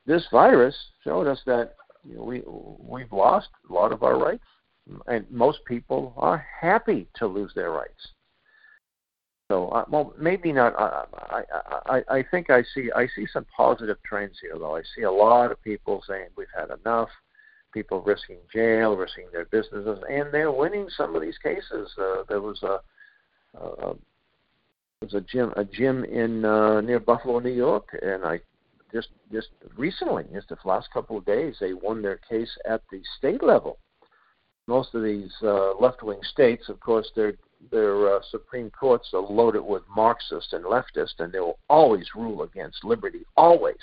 this 0.05 0.25
virus 0.31 0.75
showed 1.03 1.27
us 1.27 1.39
that 1.45 1.75
you 2.03 2.15
know, 2.15 2.23
we 2.23 2.43
we've 2.79 3.11
lost 3.11 3.49
a 3.69 3.73
lot 3.73 3.91
of 3.91 4.03
our 4.03 4.17
rights, 4.17 4.43
and 5.07 5.29
most 5.29 5.59
people 5.65 6.13
are 6.17 6.43
happy 6.59 7.07
to 7.15 7.27
lose 7.27 7.51
their 7.53 7.71
rights. 7.71 8.07
So, 9.49 9.69
uh, 9.69 9.85
well, 9.89 10.13
maybe 10.19 10.51
not. 10.51 10.79
Uh, 10.79 11.05
I, 11.13 11.43
I, 11.87 12.03
I 12.17 12.25
think 12.29 12.51
I 12.51 12.61
see 12.75 12.91
I 12.95 13.07
see 13.15 13.25
some 13.33 13.45
positive 13.45 13.97
trends 14.05 14.37
here, 14.39 14.53
though. 14.59 14.75
I 14.75 14.83
see 14.95 15.01
a 15.01 15.11
lot 15.11 15.51
of 15.51 15.61
people 15.63 16.03
saying 16.07 16.27
we've 16.37 16.47
had 16.55 16.69
enough. 16.69 17.09
People 17.73 18.01
risking 18.01 18.37
jail, 18.53 18.95
risking 18.95 19.27
their 19.31 19.45
businesses, 19.45 19.99
and 20.09 20.31
they're 20.31 20.51
winning 20.51 20.87
some 20.95 21.15
of 21.15 21.21
these 21.21 21.37
cases. 21.37 21.89
Uh, 21.99 22.23
there 22.27 22.41
was 22.41 22.61
a, 22.63 22.79
uh, 23.59 23.93
was 25.01 25.13
a 25.13 25.21
gym 25.21 25.51
a 25.55 25.65
gym 25.65 26.03
in 26.03 26.45
uh, 26.45 26.81
near 26.81 26.99
Buffalo, 26.99 27.39
New 27.39 27.53
York, 27.53 27.97
and 28.01 28.25
I 28.25 28.41
just 28.93 29.09
just 29.31 29.49
recently, 29.77 30.25
just 30.33 30.49
the 30.49 30.57
last 30.63 30.89
couple 30.91 31.17
of 31.17 31.25
days, 31.25 31.55
they 31.59 31.73
won 31.73 32.01
their 32.01 32.17
case 32.17 32.55
at 32.67 32.81
the 32.91 33.01
state 33.17 33.43
level. 33.43 33.77
Most 34.67 34.93
of 34.93 35.03
these 35.03 35.31
uh, 35.41 35.75
left 35.75 36.03
wing 36.03 36.19
states, 36.23 36.69
of 36.69 36.79
course, 36.79 37.11
they're 37.15 37.33
their 37.71 38.15
uh, 38.15 38.19
Supreme 38.31 38.69
Courts 38.71 39.09
are 39.13 39.21
loaded 39.21 39.61
with 39.61 39.83
Marxist 39.93 40.53
and 40.53 40.63
leftist, 40.63 41.19
and 41.19 41.31
they 41.31 41.39
will 41.39 41.59
always 41.69 42.07
rule 42.15 42.43
against 42.43 42.83
liberty. 42.83 43.25
Always. 43.35 43.75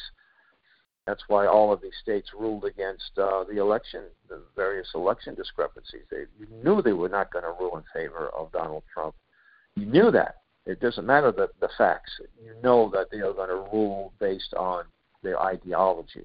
That's 1.06 1.22
why 1.28 1.46
all 1.46 1.72
of 1.72 1.80
these 1.80 1.94
states 2.02 2.30
ruled 2.36 2.64
against 2.64 3.12
uh, 3.16 3.44
the 3.44 3.58
election, 3.58 4.04
the 4.28 4.42
various 4.56 4.88
election 4.94 5.34
discrepancies. 5.36 6.02
They 6.10 6.24
you 6.38 6.48
knew 6.64 6.82
they 6.82 6.94
were 6.94 7.08
not 7.08 7.32
going 7.32 7.44
to 7.44 7.54
rule 7.60 7.76
in 7.76 7.84
favor 7.92 8.28
of 8.30 8.50
Donald 8.50 8.82
Trump. 8.92 9.14
You 9.76 9.86
knew 9.86 10.10
that. 10.10 10.36
It 10.64 10.80
doesn't 10.80 11.06
matter 11.06 11.30
the, 11.30 11.48
the 11.60 11.68
facts. 11.78 12.10
You 12.42 12.54
know 12.62 12.90
that 12.92 13.10
they 13.12 13.18
are 13.18 13.32
going 13.32 13.50
to 13.50 13.68
rule 13.72 14.12
based 14.18 14.52
on 14.54 14.84
their 15.22 15.40
ideology. 15.40 16.24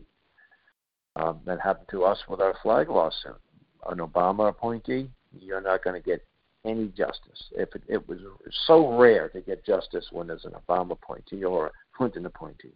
Um, 1.16 1.42
that 1.46 1.60
happened 1.60 1.90
to 1.92 2.06
us 2.06 2.18
with 2.28 2.42
our 2.42 2.56
flag 2.64 2.90
lawsuit. 2.90 3.40
An 3.88 4.00
Obama 4.00 4.50
appointee, 4.50 5.10
you're 5.40 5.62
not 5.62 5.84
going 5.84 6.02
to 6.02 6.06
get 6.06 6.26
any 6.66 6.88
justice. 6.90 7.50
If 7.54 7.76
it, 7.76 7.84
it 7.88 8.08
was 8.08 8.20
so 8.68 8.98
rare 8.98 9.30
to 9.30 9.42
get 9.42 9.66
justice 9.66 10.08
when 10.12 10.28
there's 10.28 10.46
an 10.46 10.54
Obama 10.54 10.92
appointee 10.92 11.44
or 11.44 11.68
a 11.68 11.72
Clinton 11.96 12.26
appointee. 12.26 12.74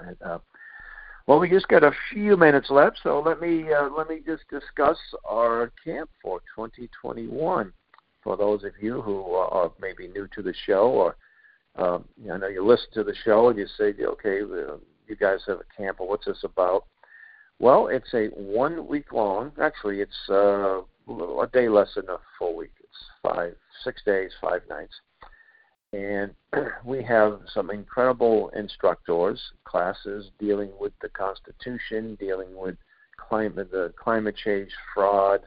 And, 0.00 0.16
uh, 0.22 0.38
well, 1.26 1.38
we 1.38 1.48
just 1.48 1.68
got 1.68 1.84
a 1.84 1.92
few 2.12 2.36
minutes 2.36 2.68
left, 2.70 2.98
so 3.02 3.20
let 3.24 3.40
me 3.40 3.72
uh, 3.72 3.88
let 3.96 4.08
me 4.08 4.20
just 4.26 4.42
discuss 4.50 4.98
our 5.24 5.70
camp 5.84 6.10
for 6.20 6.40
2021. 6.56 7.72
For 8.24 8.36
those 8.36 8.64
of 8.64 8.72
you 8.80 9.02
who 9.02 9.32
are 9.32 9.70
maybe 9.80 10.08
new 10.08 10.28
to 10.34 10.42
the 10.42 10.54
show, 10.66 10.88
or 10.88 11.16
um, 11.76 12.04
I 12.32 12.38
know 12.38 12.48
you 12.48 12.64
listen 12.64 12.88
to 12.94 13.04
the 13.04 13.14
show 13.24 13.48
and 13.48 13.58
you 13.58 13.66
say, 13.78 13.94
okay, 14.00 14.38
you 14.38 15.16
guys 15.18 15.40
have 15.46 15.58
a 15.60 15.76
camp, 15.76 16.00
or 16.00 16.08
what's 16.08 16.26
this 16.26 16.44
about? 16.44 16.86
Well, 17.58 17.86
it's 17.88 18.12
a 18.14 18.26
one 18.28 18.88
week 18.88 19.12
long. 19.12 19.52
Actually, 19.60 20.00
it's 20.00 20.28
uh, 20.28 20.80
a 21.08 21.48
day 21.52 21.68
less 21.68 21.94
than 21.94 22.08
a 22.08 22.18
full 22.38 22.56
week 22.56 22.72
five, 23.22 23.54
six 23.84 24.02
days, 24.04 24.30
five 24.40 24.62
nights. 24.68 24.94
And 25.92 26.32
we 26.84 27.02
have 27.02 27.40
some 27.52 27.70
incredible 27.70 28.50
instructors, 28.56 29.40
classes 29.64 30.30
dealing 30.38 30.70
with 30.80 30.92
the 31.02 31.08
Constitution, 31.10 32.16
dealing 32.18 32.56
with 32.56 32.76
climate, 33.16 33.70
the 33.70 33.92
climate 33.96 34.36
change 34.42 34.70
fraud. 34.94 35.42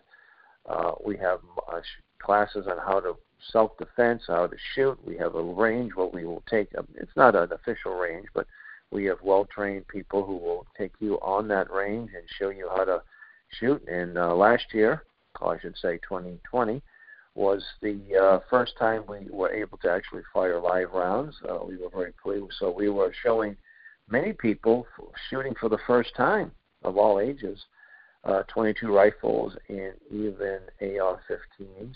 Uh, 0.67 0.93
we 1.05 1.17
have 1.17 1.39
uh, 1.71 1.79
classes 2.19 2.67
on 2.67 2.77
how 2.77 2.99
to 2.99 3.15
self-defense, 3.51 4.23
how 4.27 4.47
to 4.47 4.57
shoot. 4.73 4.97
We 5.05 5.17
have 5.17 5.35
a 5.35 5.43
range 5.43 5.93
where 5.95 6.07
we 6.07 6.25
will 6.25 6.43
take. 6.49 6.69
Um, 6.77 6.87
it's 6.95 7.15
not 7.15 7.35
an 7.35 7.51
official 7.51 7.93
range, 7.93 8.27
but 8.33 8.47
we 8.91 9.05
have 9.05 9.17
well-trained 9.23 9.87
people 9.87 10.25
who 10.25 10.37
will 10.37 10.65
take 10.77 10.93
you 10.99 11.15
on 11.21 11.47
that 11.49 11.71
range 11.71 12.11
and 12.15 12.23
show 12.39 12.49
you 12.49 12.69
how 12.75 12.85
to 12.85 13.01
shoot. 13.49 13.83
And 13.87 14.17
uh, 14.17 14.33
last 14.35 14.65
year, 14.73 15.03
or 15.41 15.55
I 15.55 15.59
should 15.59 15.77
say 15.77 15.99
2020, 16.07 16.81
was 17.35 17.61
the 17.81 17.99
uh, 18.15 18.39
first 18.49 18.77
time 18.79 19.03
we 19.07 19.27
were 19.29 19.51
able 19.51 19.77
to 19.79 19.91
actually 19.91 20.23
fire 20.33 20.59
live 20.59 20.91
rounds. 20.93 21.35
Uh, 21.47 21.59
we 21.67 21.77
were 21.77 21.89
very 21.89 22.13
pleased. 22.13 22.53
So 22.57 22.71
we 22.71 22.89
were 22.89 23.13
showing 23.23 23.57
many 24.09 24.31
people 24.31 24.87
shooting 25.29 25.53
for 25.59 25.67
the 25.67 25.77
first 25.85 26.15
time 26.15 26.51
of 26.83 26.97
all 26.97 27.19
ages, 27.19 27.59
uh, 28.23 28.43
22 28.43 28.93
rifles 28.93 29.55
and 29.67 29.93
even 30.09 30.59
AR-15s. 30.81 31.95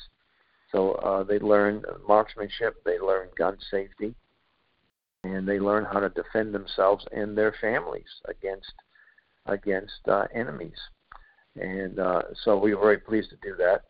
So 0.71 0.91
uh, 0.95 1.23
they 1.23 1.39
learned 1.39 1.85
marksmanship, 2.07 2.83
they 2.83 2.99
learned 2.99 3.31
gun 3.37 3.57
safety, 3.71 4.13
and 5.23 5.47
they 5.47 5.59
learn 5.59 5.85
how 5.85 6.01
to 6.01 6.09
defend 6.09 6.53
themselves 6.53 7.05
and 7.11 7.37
their 7.37 7.55
families 7.59 8.09
against 8.27 8.73
against 9.45 10.07
uh, 10.07 10.25
enemies. 10.33 10.77
And 11.55 11.97
uh, 11.97 12.21
so 12.43 12.57
we 12.57 12.75
were 12.75 12.81
very 12.81 12.99
pleased 12.99 13.31
to 13.31 13.37
do 13.37 13.55
that 13.57 13.83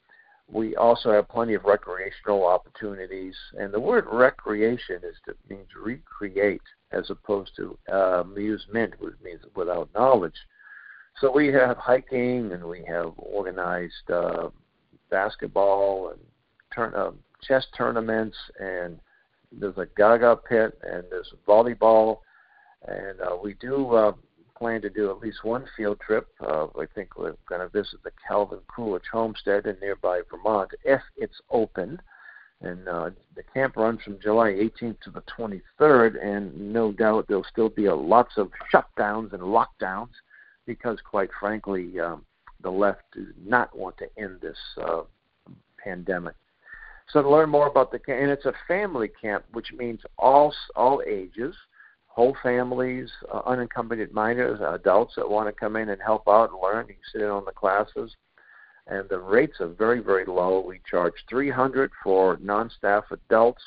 we 0.52 0.76
also 0.76 1.12
have 1.12 1.30
plenty 1.30 1.54
of 1.54 1.64
recreational 1.64 2.46
opportunities. 2.46 3.36
And 3.58 3.74
the 3.74 3.80
word 3.80 4.06
recreation 4.12 4.98
is 5.04 5.16
to, 5.26 5.36
means 5.50 5.68
recreate 5.80 6.62
as 6.92 7.10
opposed 7.10 7.56
to 7.58 7.78
uh, 7.92 8.22
amusement, 8.22 8.96
which 9.00 9.14
means 9.24 9.42
without 9.56 9.90
knowledge. 9.94 10.36
So 11.20 11.32
we 11.32 11.48
have 11.48 11.78
hiking 11.78 12.52
and 12.52 12.64
we 12.64 12.84
have 12.88 13.14
organized 13.18 14.10
uh, 14.12 14.50
basketball 15.12 16.12
and 16.12 16.20
turn, 16.74 16.96
uh, 16.96 17.12
chess 17.42 17.66
tournaments 17.78 18.38
and 18.60 19.00
there's 19.52 19.78
a 19.78 19.88
gaga 19.98 20.36
pit 20.36 20.78
and 20.84 21.04
there's 21.10 21.34
volleyball 21.48 22.20
and 22.88 23.20
uh, 23.22 23.36
we 23.42 23.56
do 23.56 23.94
uh, 23.94 24.12
plan 24.60 24.82
to 24.82 24.89
do 24.89 25.10
at 25.10 25.19
least 25.19 25.43
one 25.43 25.65
field 25.76 26.00
trip. 26.00 26.28
Uh, 26.41 26.65
I 26.78 26.86
think 26.93 27.17
we're 27.17 27.36
going 27.48 27.62
to 27.62 27.69
visit 27.69 28.04
the 28.04 28.12
Calvin 28.28 28.60
Coolidge 28.67 29.08
Homestead 29.12 29.65
in 29.65 29.78
nearby 29.82 30.22
Vermont 30.30 30.72
if 30.84 31.02
it's 31.17 31.41
open. 31.50 32.00
And 32.62 32.88
uh, 32.89 33.12
the 33.36 33.43
camp 33.54 33.78
runs 33.78 34.02
from 34.04 34.19
July 34.22 34.50
18th 34.50 35.00
to 35.02 35.12
the 35.12 35.24
23rd, 35.39 36.22
and 36.22 36.74
no 36.74 36.91
doubt 36.91 37.26
there'll 37.28 37.45
still 37.50 37.69
be 37.69 37.86
a, 37.86 37.95
lots 37.95 38.34
of 38.36 38.52
shutdowns 38.74 39.32
and 39.32 39.41
lockdowns 39.41 40.10
because, 40.65 41.00
quite 41.10 41.30
frankly, 41.39 41.98
um, 42.02 42.26
the 42.62 42.69
left 42.69 43.04
do 43.13 43.28
not 43.45 43.76
want 43.76 43.98
to 44.00 44.10
end 44.22 44.41
this 44.41 44.58
uh, 44.84 45.04
pandemic. 45.82 46.36
So 47.08 47.22
to 47.22 47.30
learn 47.30 47.50
more 47.50 47.67
about 47.67 47.91
the 47.91 48.00
camp, 48.00 48.22
and 48.22 48.30
it's 48.30 48.45
a 48.45 48.54
family 48.67 49.08
camp, 49.08 49.45
which 49.54 49.72
means 49.72 50.02
all 50.17 50.54
all 50.76 51.02
ages 51.08 51.56
whole 52.20 52.36
families, 52.44 53.10
uh, 53.34 53.40
unaccompanied 53.46 54.12
minors, 54.12 54.60
adults 54.60 55.14
that 55.16 55.30
want 55.30 55.48
to 55.48 55.58
come 55.58 55.78
in 55.78 55.88
and 55.88 56.02
help 56.02 56.28
out 56.28 56.50
and 56.52 56.60
learn. 56.62 56.86
You 56.90 56.96
can 56.96 57.04
sit 57.14 57.22
in 57.22 57.30
on 57.30 57.46
the 57.46 57.54
classes, 57.54 58.14
and 58.88 59.08
the 59.08 59.20
rates 59.20 59.62
are 59.62 59.70
very, 59.70 60.02
very 60.02 60.26
low. 60.26 60.60
We 60.60 60.82
charge 60.86 61.14
300 61.30 61.90
for 62.04 62.38
non-staff 62.42 63.06
adults 63.12 63.64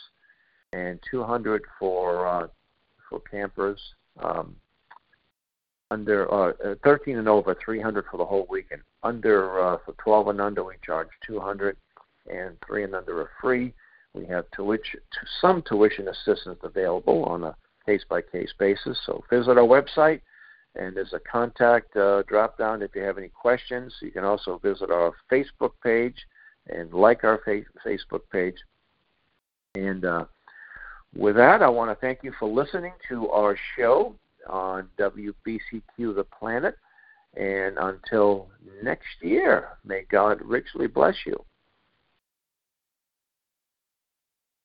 and 0.75 1.01
200 1.11 1.62
for 1.79 2.27
uh, 2.27 2.49
for 3.09 3.21
campers. 3.21 3.81
Um, 4.23 4.57
under 5.91 6.31
uh, 6.31 6.53
uh 6.62 6.75
13 6.85 7.17
and 7.17 7.29
over, 7.29 7.57
300 7.65 8.05
for 8.11 8.19
the 8.19 8.27
whole 8.27 8.47
weekend. 8.51 8.83
Under 9.03 9.62
uh, 9.62 9.79
for 9.83 9.95
12 9.95 10.29
and 10.29 10.43
under, 10.43 10.62
we 10.62 10.75
charge 10.85 11.09
200, 11.27 11.75
and 12.31 12.59
three 12.67 12.85
and 12.85 12.95
under 12.95 13.19
are 13.19 13.31
free. 13.41 13.73
We 14.12 14.27
have 14.27 14.45
tuition, 14.51 15.01
some 15.41 15.62
tuition 15.62 16.09
assistance 16.09 16.59
available 16.62 17.25
on 17.25 17.45
a 17.45 17.57
case 17.85 18.03
by 18.09 18.23
case 18.23 18.53
basis. 18.59 18.99
So 19.07 19.25
visit 19.31 19.59
our 19.59 19.66
website, 19.66 20.21
and 20.75 20.97
there's 20.97 21.12
a 21.12 21.21
contact 21.21 21.97
uh, 21.97 22.23
drop 22.23 22.59
down 22.59 22.83
if 22.83 22.95
you 22.95 23.03
have 23.03 23.18
any 23.18 23.29
questions. 23.29 23.95
You 24.01 24.11
can 24.11 24.25
also 24.25 24.59
visit 24.59 24.90
our 24.90 25.12
Facebook 25.31 25.73
page 25.83 26.16
and 26.68 26.92
like 26.92 27.25
our 27.25 27.40
fa- 27.45 27.62
Facebook 27.85 28.23
page. 28.31 28.57
And 29.75 30.05
uh, 30.05 30.25
with 31.14 31.37
that, 31.37 31.62
I 31.62 31.68
want 31.68 31.90
to 31.90 32.07
thank 32.07 32.23
you 32.23 32.33
for 32.38 32.49
listening 32.49 32.92
to 33.09 33.29
our 33.31 33.57
show 33.77 34.14
on 34.49 34.88
WBCQ 34.99 36.14
The 36.14 36.27
Planet. 36.38 36.77
And 37.35 37.79
until 37.79 38.49
next 38.83 39.07
year, 39.23 39.68
may 39.85 40.05
God 40.11 40.40
richly 40.42 40.87
bless 40.87 41.14
you. 41.25 41.42